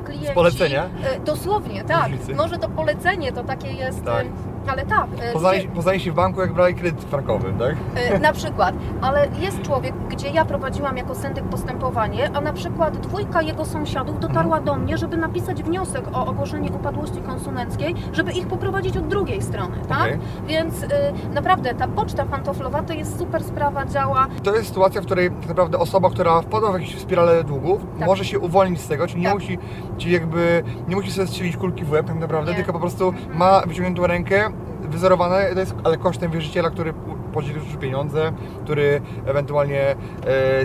klienci. 0.04 0.26
Z 0.26 0.30
polecenia? 0.30 0.84
Dosłownie, 1.24 1.84
tak. 1.84 2.08
Może 2.36 2.58
to 2.58 2.68
polecenie 2.68 3.32
to 3.32 3.44
takie 3.44 3.72
jest. 3.72 4.04
Tak. 4.04 4.24
Ale 4.66 4.86
tak. 4.86 5.06
E, 5.20 5.32
Poznali, 5.32 5.58
gdzie, 5.58 5.68
poznali 5.68 6.00
się 6.00 6.12
w 6.12 6.14
banku, 6.14 6.40
jak 6.40 6.52
brali 6.52 6.74
kredyt 6.74 7.04
frankowy, 7.04 7.52
tak? 7.58 7.74
e, 7.94 8.18
na 8.18 8.32
przykład, 8.32 8.74
ale 9.00 9.28
jest 9.40 9.62
człowiek, 9.62 9.94
gdzie 10.08 10.28
ja 10.28 10.44
prowadziłam 10.44 10.96
jako 10.96 11.14
syndyk 11.14 11.44
postępowanie, 11.44 12.30
a 12.34 12.40
na 12.40 12.52
przykład 12.52 12.96
dwójka 12.96 13.42
jego 13.42 13.64
sąsiadów 13.64 14.20
dotarła 14.20 14.58
Mhm. 14.58 14.64
do 14.64 14.76
mnie, 14.84 14.98
żeby 14.98 15.16
napisać 15.16 15.62
wniosek 15.62 16.04
o 16.12 16.26
ogłoszenie 16.26 16.70
upadłości 16.72 17.20
konsumenckiej, 17.26 17.94
żeby 18.12 18.32
ich 18.32 18.46
poprowadzić 18.46 18.96
od 18.96 19.08
drugiej 19.08 19.42
strony, 19.42 19.76
tak? 19.88 20.00
Okej. 20.00 20.18
Więc 20.46 20.82
e, 20.82 20.88
naprawdę 21.34 21.74
ta 21.74 21.88
poczta 21.88 22.24
pantoflowa 22.24 22.82
to 22.82 22.92
jest 22.92 23.18
super 23.18 23.44
sprawa, 23.44 23.86
działa. 23.86 24.26
To 24.42 24.54
jest 24.54 24.68
sytuacja, 24.68 25.00
w 25.00 25.04
której 25.04 25.30
tak 25.30 25.48
naprawdę 25.48 25.78
osoba, 25.78 26.10
która 26.10 26.42
wpadła 26.42 26.70
w 26.70 26.72
jakąś 26.72 26.98
spiralę 26.98 27.44
długów, 27.44 27.80
Tak. 27.98 28.08
może 28.08 28.24
się 28.24 28.38
uwolnić 28.38 28.80
z 28.80 28.88
tego, 28.88 29.06
czyli 29.06 29.20
nie 29.20 29.26
Tak. 29.26 29.34
musi, 29.34 29.58
czyli 29.98 30.12
jakby 30.12 30.62
nie 30.88 30.96
musi 30.96 31.12
sobie 31.12 31.26
strzelić 31.26 31.56
kulki 31.56 31.84
w 31.84 31.90
łeb 31.90 32.06
tak 32.06 32.16
naprawdę, 32.18 32.50
Nie. 32.50 32.56
tylko 32.56 32.72
po 32.72 32.80
prostu 32.80 33.08
Mhm. 33.08 33.38
ma 33.38 33.60
wyciągniętą 33.66 34.06
rękę, 34.06 34.49
wyzerowane, 34.90 35.54
to 35.54 35.60
jest, 35.60 35.74
ale 35.84 35.96
kosztem 35.96 36.30
wierzyciela, 36.30 36.70
który 36.70 36.94
podzielił 37.32 37.62
już 37.64 37.76
pieniądze, 37.76 38.32
który 38.64 39.00
ewentualnie 39.26 39.80
e, 39.90 39.96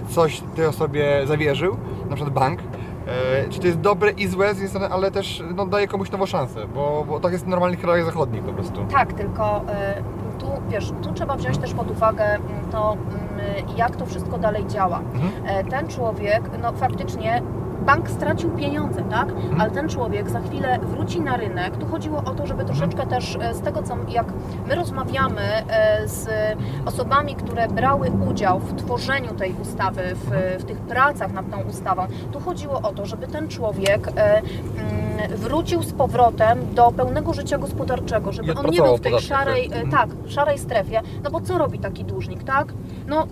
coś 0.09 0.41
tej 0.55 0.65
osobie 0.65 1.21
zawierzył, 1.25 1.77
na 2.09 2.15
przykład 2.15 2.33
bank. 2.33 2.59
E, 3.07 3.49
czy 3.49 3.59
to 3.59 3.67
jest 3.67 3.79
dobre 3.79 4.11
i 4.11 4.27
złe 4.27 4.45
z 4.47 4.49
jednej 4.49 4.69
strony, 4.69 4.89
ale 4.89 5.11
też 5.11 5.43
no, 5.55 5.65
daje 5.65 5.87
komuś 5.87 6.11
nową 6.11 6.25
szansę, 6.25 6.67
bo, 6.75 7.05
bo 7.07 7.19
tak 7.19 7.31
jest 7.31 7.45
w 7.45 7.47
normalnych 7.47 7.79
krajach 7.81 8.05
zachodnich 8.05 8.43
po 8.43 8.53
prostu. 8.53 8.85
Tak, 8.91 9.13
tylko 9.13 9.61
y, 9.61 10.39
tu 10.39 10.47
wiesz, 10.69 10.93
tu 11.03 11.13
trzeba 11.13 11.35
wziąć 11.35 11.57
też 11.57 11.73
pod 11.73 11.91
uwagę 11.91 12.23
mm, 12.23 12.41
to, 12.71 12.93
mm, 12.93 13.77
jak 13.77 13.95
to 13.95 14.05
wszystko 14.05 14.37
dalej 14.37 14.67
działa. 14.67 14.99
Mhm. 14.99 15.31
E, 15.45 15.63
Ten 15.63 15.87
człowiek, 15.87 16.41
no 16.61 16.71
faktycznie 16.71 17.41
bank 17.85 18.09
stracił 18.09 18.49
pieniądze, 18.49 19.03
tak? 19.09 19.27
Ale 19.59 19.71
ten 19.71 19.89
człowiek 19.89 20.29
za 20.29 20.39
chwilę 20.39 20.79
wróci 20.81 21.21
na 21.21 21.37
rynek. 21.37 21.77
Tu 21.77 21.85
chodziło 21.85 22.23
o 22.25 22.31
to, 22.31 22.47
żeby 22.47 22.65
troszeczkę 22.65 23.07
też 23.07 23.37
e, 23.41 23.53
z 23.53 23.61
tego, 23.61 23.83
co 23.83 23.97
jak 24.09 24.27
my 24.67 24.75
rozmawiamy 24.75 25.41
e, 25.41 26.07
z 26.07 26.27
osobami, 26.85 27.35
które 27.35 27.67
brały 27.67 28.11
udział 28.29 28.59
w 28.59 28.75
tworzeniu 28.75 29.33
tej 29.33 29.55
ustawy, 29.61 30.01
w, 30.15 30.61
w 30.61 30.65
tych 30.65 30.77
pracach 30.77 31.33
nad 31.33 31.51
tą 31.51 31.61
ustawą, 31.61 32.07
tu 32.31 32.39
chodziło 32.39 32.81
o 32.81 32.93
to, 32.93 33.05
żeby 33.05 33.27
ten 33.27 33.47
człowiek 33.47 34.07
e, 34.07 34.37
mm, 34.37 34.45
wrócił 35.35 35.83
z 35.83 35.93
powrotem 35.93 36.59
do 36.73 36.91
pełnego 36.91 37.33
życia 37.33 37.57
gospodarczego, 37.57 38.31
żeby 38.31 38.53
on 38.53 38.65
nie 38.65 38.81
był 38.81 38.97
w 38.97 39.01
tej 39.01 39.19
szarej, 39.19 39.69
tak? 39.69 39.83
Mhm. 39.83 39.91
tak, 39.91 40.31
szarej 40.31 40.57
strefie. 40.57 41.01
No 41.23 41.31
bo 41.31 41.41
co 41.41 41.57
robi 41.57 41.79
taki 41.79 42.05
dłużnik, 42.05 42.43
tak? 42.43 42.73
No 43.07 43.27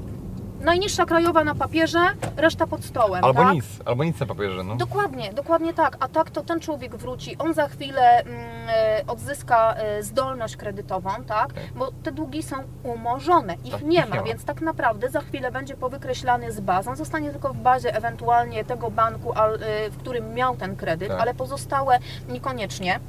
najniższa 0.63 1.06
krajowa 1.06 1.43
na 1.43 1.56
papierze, 1.56 1.99
reszta 2.38 2.67
pod 2.67 2.86
stołem. 2.86 3.23
Albo 3.23 3.43
tak? 3.43 3.54
nic, 3.54 3.65
albo 3.86 4.04
nic 4.04 4.19
na 4.19 4.26
papierze, 4.26 4.63
no. 4.63 4.76
Dokładnie, 4.76 5.34
dokładnie 5.34 5.73
tak. 5.73 5.97
A 5.99 6.08
tak 6.08 6.32
to 6.32 6.41
ten 6.43 6.60
człowiek 6.60 6.95
wróci, 6.95 7.38
on 7.38 7.54
za 7.54 7.67
chwilę 7.67 8.19
mm, 8.21 8.39
e, 8.69 9.04
odzyska 9.08 9.73
e, 9.73 10.04
zdolność 10.04 10.58
kredytową, 10.58 11.10
tak? 11.28 11.52
Okej. 11.52 11.63
Bo 11.76 11.91
te 12.04 12.12
długi 12.12 12.43
są 12.43 12.56
umorzone, 12.84 13.56
ich 13.63 13.71
Tak, 13.71 13.82
nie 13.82 13.99
ich 13.99 14.10
ma, 14.10 14.15
nie 14.15 14.21
ma. 14.21 14.28
więc 14.28 14.45
tak 14.45 14.62
naprawdę 14.62 15.10
za 15.10 15.21
chwilę 15.21 15.52
będzie 15.52 15.76
powykreślany 15.76 16.52
z 16.52 16.60
baz. 16.60 16.88
On 16.88 16.95
zostanie 16.95 17.32
tylko 17.32 17.54
w 17.54 17.58
bazie 17.58 17.95
ewentualnie 17.95 18.65
tego 18.65 18.91
banku, 18.91 19.34
e, 19.34 19.89
w 19.89 19.97
którym 19.97 20.34
miał 20.34 20.56
ten 20.56 20.76
kredyt, 20.76 21.10
Tak. 21.10 21.21
ale 21.21 21.34
pozostałe 21.34 21.99
niekoniecznie. 22.30 22.99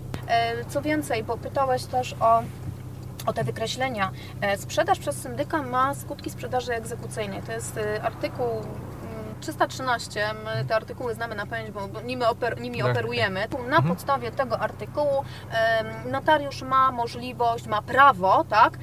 Co 0.69 0.83
więcej, 0.83 1.25
bo 1.25 1.37
pytałeś 1.37 1.85
też 1.85 2.14
o 2.21 2.43
o 3.26 3.32
te 3.32 3.44
wykreślenia. 3.44 4.10
E, 4.40 4.58
Sprzedaż 4.58 4.98
przez 4.98 5.16
syndyka 5.22 5.62
ma 5.62 5.94
skutki 5.94 6.30
sprzedaży 6.30 6.74
egzekucyjnej. 6.74 7.42
To 7.42 7.52
jest 7.52 7.78
e, 7.78 8.02
artykuł 8.02 8.46
mm, 8.46 9.34
313. 9.40 10.26
My 10.44 10.64
te 10.64 10.76
artykuły 10.76 11.14
znamy 11.14 11.34
na 11.34 11.46
pamięć, 11.46 11.70
bo 11.70 12.00
nimi, 12.00 12.24
oper, 12.24 12.60
nimi 12.60 12.78
Tak. 12.78 12.90
operujemy. 12.90 13.48
Tu 13.48 13.58
Na 13.58 13.76
Mhm. 13.76 13.84
podstawie 13.94 14.30
tego 14.32 14.58
artykułu 14.60 15.24
notariusz 16.10 16.62
ma 16.62 16.92
możliwość, 16.92 17.66
ma 17.66 17.82
prawo, 17.82 18.44
tak? 18.48 18.78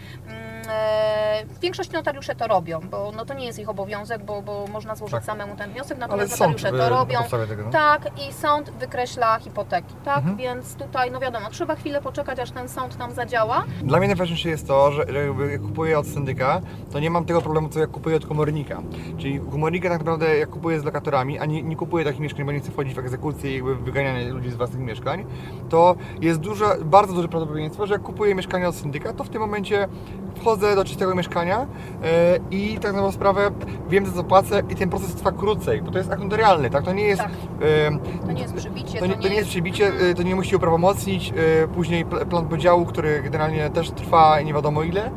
E, 0.70 1.46
Większość 1.62 1.92
notariusze 1.92 2.36
to 2.36 2.48
robią, 2.48 2.80
bo 2.92 3.12
no 3.16 3.26
to 3.26 3.34
nie 3.34 3.46
jest 3.46 3.60
ich 3.60 3.70
obowiązek, 3.70 4.24
bo, 4.24 4.42
bo 4.42 4.68
można 4.68 4.96
złożyć 4.96 5.16
Tak. 5.16 5.24
samemu 5.24 5.56
ten 5.56 5.72
wniosek, 5.72 5.98
natomiast 5.98 6.32
notariusze 6.32 6.72
to 6.72 6.90
robią. 6.90 7.20
tego, 7.48 7.64
no. 7.64 7.72
Tak, 7.72 8.02
i 8.30 8.34
sąd 8.34 8.70
wykreśla 8.70 9.40
hipoteki, 9.40 9.94
tak? 10.06 10.18
Mhm. 10.18 10.38
Więc 10.38 10.76
tutaj, 10.76 11.12
no 11.12 11.20
wiadomo, 11.20 11.50
trzeba 11.50 11.76
chwilę 11.76 12.02
poczekać, 12.02 12.40
aż 12.40 12.52
ten 12.52 12.70
sąd 12.70 13.00
nam 13.00 13.12
zadziała. 13.12 13.64
Dla 13.84 13.98
mnie 13.98 14.08
najważniejsze 14.08 14.50
jest 14.50 14.68
to, 14.68 14.92
że 14.92 15.06
jak 15.52 15.62
kupuję 15.62 16.00
od 16.00 16.08
syndyka, 16.08 16.62
to 16.92 17.00
nie 17.00 17.10
mam 17.10 17.26
tego 17.26 17.42
problemu, 17.42 17.70
co 17.70 17.80
jak 17.80 17.92
kupuję 17.92 18.16
od 18.16 18.26
komornika. 18.26 18.82
Czyli 19.18 19.40
komornika 19.40 19.90
tak 19.90 20.00
naprawdę 20.00 20.38
jak 20.38 20.50
kupuję 20.50 20.80
z 20.80 20.84
lokatorami, 20.84 21.40
a 21.40 21.46
nie, 21.46 21.64
nie 21.64 21.76
kupuję 21.76 22.06
takich 22.06 22.20
mieszkań, 22.20 22.46
bo 22.46 22.52
nie 22.52 22.60
chcę 22.60 22.72
wchodzić 22.72 22.94
w 22.94 23.00
egzekucję 23.00 23.52
i 23.52 23.56
jakby 23.56 23.76
wyganianie 23.76 24.30
ludzi 24.30 24.52
z 24.52 24.56
własnych 24.56 24.82
mieszkań, 24.82 25.26
to 25.70 25.96
jest 26.22 26.40
duże, 26.40 26.66
bardzo 26.86 27.14
duże 27.14 27.28
prawdopodobieństwo, 27.28 27.88
że 27.88 27.94
jak 27.94 28.02
kupuję 28.02 28.36
mieszkanie 28.36 28.70
od 28.70 28.76
syndyka, 28.76 29.14
to 29.14 29.24
w 29.24 29.30
tym 29.30 29.42
momencie 29.42 29.88
wchodzę 30.36 30.61
do 30.76 30.84
czystego 30.86 31.16
mieszkania 31.16 31.60
e, 32.04 32.40
i 32.52 32.78
tak 32.82 32.94
na 32.94 33.12
sprawę 33.12 33.52
wiem 33.90 34.06
za 34.06 34.12
co 34.12 34.24
płacę 34.24 34.62
i 34.70 34.76
ten 34.76 34.90
proces 34.90 35.16
trwa 35.16 35.32
krócej, 35.32 35.82
bo 35.82 35.92
to 35.92 35.98
jest 35.98 36.12
akt 36.12 36.24
tak? 36.72 36.84
To 36.84 36.94
nie 36.94 37.04
jest... 37.04 37.22
Tak. 37.22 37.32
e, 37.62 38.26
To 38.26 38.32
nie 38.32 38.42
jest 38.42 38.54
przybicie, 38.54 39.00
to 39.00 39.06
nie, 39.06 39.16
to 39.16 39.28
nie 39.30 39.36
jest 39.36 39.50
przybicie, 39.50 39.92
y, 40.10 40.16
to 40.16 40.24
nie 40.24 40.36
musi 40.36 40.56
uprawomocnić. 40.56 41.34
y, 41.64 41.68
Później 41.68 42.06
pl- 42.06 42.26
plan 42.26 42.48
podziału, 42.48 42.86
który 42.86 43.22
generalnie 43.22 43.70
też 43.70 43.92
trwa 43.92 44.42
nie 44.42 44.54
wiadomo 44.54 44.84
ile 44.84 45.12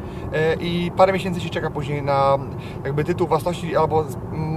i 0.61 0.93
parę 0.97 1.13
miesięcy 1.13 1.41
się 1.41 1.51
czeka 1.51 1.71
później 1.71 2.03
na 2.03 2.39
jakby 2.85 3.05
tytuł 3.05 3.27
własności 3.29 3.77
albo 3.77 4.05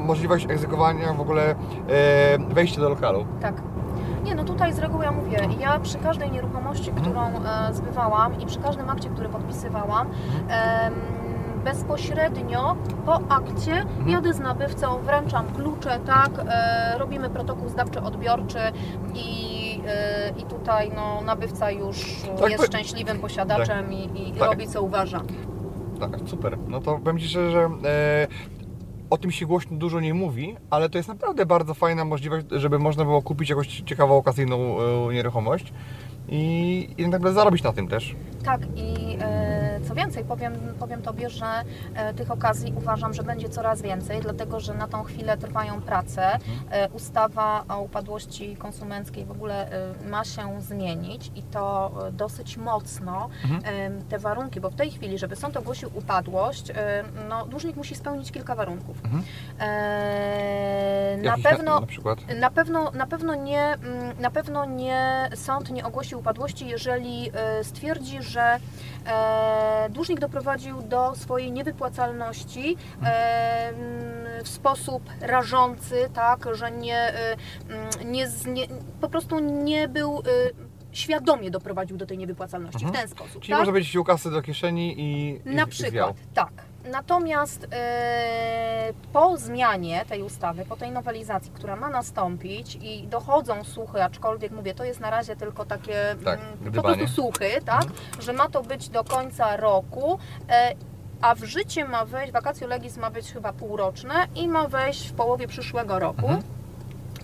możliwość 0.06 0.46
egzekwowania 0.50 1.14
w 1.14 1.22
ogóle 1.22 1.56
wejścia 2.50 2.82
do 2.82 2.90
lokalu. 2.90 3.26
Tak. 3.42 3.54
Nie, 4.28 4.36
no 4.36 4.44
tutaj 4.44 4.74
z 4.74 4.80
reguły 4.80 5.06
ja 5.06 5.12
mówię, 5.12 5.40
ja 5.60 5.80
przy 5.80 5.98
każdej 5.98 6.32
nieruchomości, 6.32 6.90
Mhm. 6.90 7.06
którą 7.06 7.28
e, 7.46 7.74
zbywałam 7.74 8.42
i 8.42 8.46
przy 8.46 8.60
każdym 8.60 8.90
akcie, 8.90 9.10
który 9.10 9.30
podpisywałam, 9.30 10.08
em, 10.50 10.94
bezpośrednio 11.64 12.76
po 13.06 13.20
akcie 13.30 13.72
Mhm. 13.74 14.10
jadę 14.10 14.34
z 14.34 14.40
nabywcą, 14.40 14.98
wręczam 15.02 15.46
klucze, 15.56 16.00
tak, 16.06 16.30
e, 16.50 16.98
robimy 16.98 17.30
protokół 17.30 17.70
zdawczy-odbiorczy 17.70 18.60
i, 19.14 19.82
e, 19.88 20.30
i 20.38 20.44
tutaj 20.44 20.92
no, 20.96 21.22
nabywca 21.26 21.72
już 21.72 22.06
Tak, 22.42 22.50
jest 22.52 22.64
bo- 22.64 22.68
szczęśliwym 22.68 23.20
posiadaczem 23.20 23.94
i, 23.94 24.30
i 24.30 24.34
Tak. 24.34 24.50
robi 24.50 24.68
co 24.68 24.82
uważa. 24.82 25.22
Tak, 26.00 26.12
super. 26.26 26.58
No 26.68 26.82
to 26.82 27.00
powiem 27.00 27.20
Ci 27.20 27.28
szczerze, 27.28 27.52
że 27.52 27.60
e, 27.90 28.28
o 29.10 29.18
tym 29.18 29.32
się 29.32 29.46
głośno 29.46 29.78
dużo 29.78 30.00
nie 30.00 30.14
mówi, 30.14 30.56
ale 30.70 30.90
to 30.90 30.98
jest 30.98 31.10
naprawdę 31.10 31.46
bardzo 31.46 31.74
fajna 31.74 32.06
możliwość, 32.06 32.46
żeby 32.52 32.80
można 32.80 33.04
było 33.04 33.22
kupić 33.22 33.50
jakąś 33.50 33.68
ciekawą, 33.68 34.18
okazyjną 34.18 34.58
e, 34.58 35.14
nieruchomość 35.14 35.74
i, 36.30 36.90
i 36.98 37.04
tak 37.04 37.12
naprawdę 37.12 37.34
zarobić 37.34 37.64
na 37.64 37.74
tym 37.74 37.88
też. 37.88 38.16
Tak 38.44 38.62
i 38.76 39.18
e, 39.22 39.37
więcej, 39.98 40.24
powiem, 40.24 40.54
powiem 40.80 41.02
Tobie, 41.02 41.30
że 41.30 41.46
e, 41.96 42.14
tych 42.14 42.32
okazji 42.32 42.74
uważam, 42.78 43.14
że 43.14 43.24
będzie 43.24 43.50
coraz 43.50 43.82
więcej, 43.82 44.22
dlatego 44.22 44.60
że 44.60 44.74
na 44.74 44.88
tą 44.88 45.04
chwilę 45.04 45.38
trwają 45.38 45.82
prace. 45.82 46.40
E, 46.72 46.90
ustawa 46.90 47.64
o 47.70 47.82
upadłości 47.82 48.56
konsumenckiej 48.56 49.26
w 49.26 49.32
ogóle 49.32 49.72
e, 49.72 50.10
ma 50.10 50.24
się 50.24 50.62
zmienić 50.62 51.32
i 51.36 51.44
to 51.44 51.92
e, 52.08 52.12
dosyć 52.12 52.58
mocno. 52.58 53.30
E, 53.66 53.90
te 54.10 54.20
warunki, 54.20 54.62
bo 54.62 54.70
w 54.70 54.76
tej 54.76 54.92
chwili, 54.92 55.18
żeby 55.18 55.36
sąd 55.36 55.58
ogłosił 55.58 55.90
upadłość, 55.94 56.70
e, 56.70 57.04
no, 57.30 57.46
dłużnik 57.46 57.76
musi 57.76 57.96
spełnić 57.96 58.32
kilka 58.32 58.56
warunków. 58.56 58.98
Mhm. 59.06 59.24
E, 59.60 61.18
na 61.24 61.36
pewno 61.44 61.80
Na 61.80 61.88
przykład. 61.88 62.20
na 62.40 62.50
pewno, 62.50 62.92
na 62.92 63.08
pewno 63.08 63.36
nie, 63.36 63.62
mm, 63.64 64.22
na 64.22 64.32
pewno 64.32 64.66
nie 64.66 65.30
sąd 65.36 65.70
nie 65.72 65.86
ogłosi 65.86 66.16
upadłości, 66.16 66.68
jeżeli 66.68 67.32
stwierdzi, 67.64 68.22
że 68.22 68.60
dłużnik 69.90 70.20
doprowadził 70.20 70.82
do 70.82 71.16
swojej 71.16 71.52
niewypłacalności 71.52 72.78
e, 73.04 73.70
mm, 73.70 74.44
w 74.44 74.48
sposób 74.50 75.04
rażący, 75.22 76.10
tak, 76.14 76.46
że 76.56 76.72
nie, 76.72 76.98
e, 76.98 77.36
mm, 77.70 78.12
nie, 78.12 78.28
nie 78.48 78.68
po 79.02 79.10
prostu 79.10 79.40
nie 79.40 79.88
był 79.88 80.20
e, 80.20 80.22
świadomie 80.92 81.52
doprowadził 81.52 81.98
do 81.98 82.06
tej 82.06 82.18
niewypłacalności 82.18 82.86
Mhm. 82.86 82.94
w 82.94 82.98
ten 83.00 83.18
sposób. 83.18 83.42
Czyli 83.42 83.54
tak? 83.54 83.60
można 83.68 83.74
wziąć 83.80 84.08
kasy 84.08 84.32
do 84.32 84.42
kieszeni 84.42 85.00
i, 85.02 85.42
i 85.46 85.56
Na 85.56 85.64
i 85.64 85.68
przykład, 85.68 85.92
zwiał. 85.92 86.14
tak. 86.34 86.52
Natomiast 86.92 87.68
e, 87.72 88.94
po 89.14 89.38
zmianie 89.38 90.06
tej 90.10 90.24
ustawy, 90.24 90.66
po 90.66 90.76
tej 90.76 90.92
nowelizacji, 90.92 91.52
która 91.52 91.76
ma 91.76 91.90
nastąpić 91.90 92.76
i 92.82 93.08
dochodzą 93.08 93.64
słuchy, 93.64 94.04
aczkolwiek 94.04 94.52
mówię, 94.52 94.74
to 94.74 94.84
jest 94.84 95.00
na 95.00 95.10
razie 95.10 95.36
tylko 95.36 95.66
takie 95.66 96.16
Tak, 96.26 96.40
mm, 96.40 96.58
po 96.58 96.66
gdybanie. 96.66 96.96
prostu 96.98 97.16
słuchy, 97.16 97.50
tak, 97.66 97.84
że 98.20 98.34
ma 98.34 98.50
to 98.50 98.64
być 98.64 98.90
do 98.90 99.04
końca 99.04 99.58
roku. 99.58 100.20
E, 100.50 100.74
a 101.22 101.36
w 101.36 101.44
życie 101.44 101.86
ma 101.86 102.06
wejść, 102.06 102.34
vacatio 102.34 102.68
legis 102.68 102.98
ma 102.98 103.10
być 103.12 103.32
chyba 103.34 103.54
półroczne 103.54 104.28
i 104.36 104.48
ma 104.48 104.68
wejść 104.68 105.08
w 105.10 105.14
połowie 105.14 105.48
przyszłego 105.48 106.00
roku. 106.00 106.22
Mhm. 106.28 106.42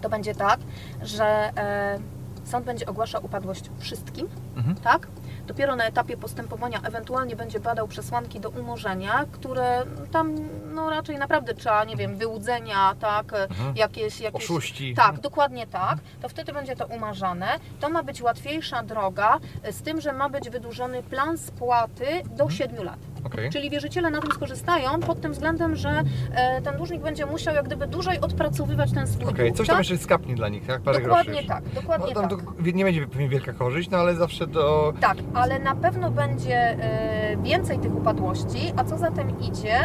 To 0.02 0.10
będzie 0.10 0.36
tak, 0.36 0.60
że 1.02 1.26
e, 1.58 2.00
sąd 2.44 2.66
będzie 2.66 2.86
ogłaszał 2.86 3.26
upadłość 3.26 3.64
wszystkim, 3.80 4.30
Mhm. 4.58 4.76
tak? 4.76 5.08
Dopiero 5.48 5.76
na 5.76 5.86
etapie 5.86 6.18
postępowania 6.18 6.80
ewentualnie 6.84 7.36
będzie 7.36 7.60
badał 7.60 7.88
przesłanki 7.88 8.40
do 8.40 8.50
umorzenia, 8.50 9.26
które 9.32 9.84
tam 10.12 10.36
no 10.74 10.90
raczej 10.90 11.18
naprawdę 11.18 11.54
trzeba, 11.54 11.84
nie 11.84 11.96
wiem, 11.96 12.18
wyłudzenia, 12.18 12.96
tak, 13.00 13.34
Mhm. 13.34 13.76
jakieś, 13.76 14.20
jakieś... 14.20 14.44
Oszuści. 14.44 14.94
Tak, 14.96 15.20
dokładnie 15.20 15.68
tak. 15.68 15.98
To 16.22 16.30
wtedy 16.30 16.54
będzie 16.54 16.76
to 16.76 16.86
umarzane. 16.86 17.48
To 17.80 17.90
ma 17.90 18.04
być 18.04 18.22
łatwiejsza 18.22 18.84
droga, 18.84 19.40
z 19.72 19.82
tym, 19.82 20.02
że 20.02 20.14
ma 20.14 20.30
być 20.30 20.50
wydłużony 20.50 21.04
plan 21.04 21.38
spłaty 21.38 22.06
do 22.26 22.50
7 22.50 22.84
lat. 22.86 23.00
Okej. 23.26 23.50
Czyli 23.50 23.70
wierzyciele 23.70 24.10
na 24.10 24.22
tym 24.22 24.32
skorzystają 24.32 25.00
pod 25.00 25.22
tym 25.22 25.32
względem, 25.32 25.76
że 25.76 26.02
e, 26.36 26.62
ten 26.62 26.78
dłużnik 26.78 27.02
będzie 27.02 27.26
musiał 27.26 27.56
jak 27.56 27.66
gdyby 27.66 27.88
dłużej 27.88 28.20
odpracowywać 28.22 28.92
ten 28.92 29.08
swój 29.08 29.26
Okej, 29.26 29.46
dług. 29.46 29.58
coś 29.58 29.68
tam 29.68 29.74
tak? 29.78 29.90
jeszcze 29.90 30.04
skapnie 30.04 30.36
dla 30.36 30.50
nich, 30.50 30.66
tak? 30.68 30.82
Parę 30.82 31.00
Dokładnie 31.02 31.34
groszy. 31.34 31.48
tak, 31.48 31.64
dokładnie 31.70 32.14
No, 32.16 32.22
tam 32.22 32.30
tak. 32.30 32.76
nie 32.76 32.84
będzie 32.84 33.08
pewnie 33.08 33.30
wielka 33.30 33.54
korzyść, 33.54 33.90
no 33.90 33.98
ale 33.98 34.16
zawsze 34.16 34.48
do... 34.48 34.94
Tak, 35.00 35.18
ale 35.34 35.60
na 35.60 35.76
pewno 35.76 36.12
będzie 36.12 36.56
e, 36.58 37.38
więcej 37.44 37.80
tych 37.80 37.96
upadłości, 37.96 38.74
a 38.78 38.84
co 38.84 38.98
za 38.98 39.12
tym 39.12 39.40
idzie, 39.40 39.76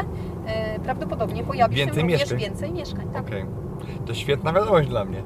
e, 0.47 0.81
prawdopodobnie 0.81 1.45
pojawi 1.45 1.77
Więcej 1.77 1.95
się 1.95 2.01
również 2.01 2.21
mieszkań. 2.21 2.39
więcej 2.39 2.73
mieszkań. 2.73 3.09
Tak. 3.13 3.27
Okej. 3.27 3.45
To 4.07 4.15
świetna 4.15 4.53
wiadomość 4.53 4.89
dla 4.89 5.05
mnie. 5.05 5.23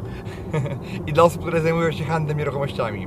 I 1.06 1.12
dla 1.12 1.22
osób, 1.22 1.42
które 1.42 1.60
zajmują 1.60 1.92
się 1.92 2.04
handlem 2.04 2.38
nieruchomościami. 2.38 3.06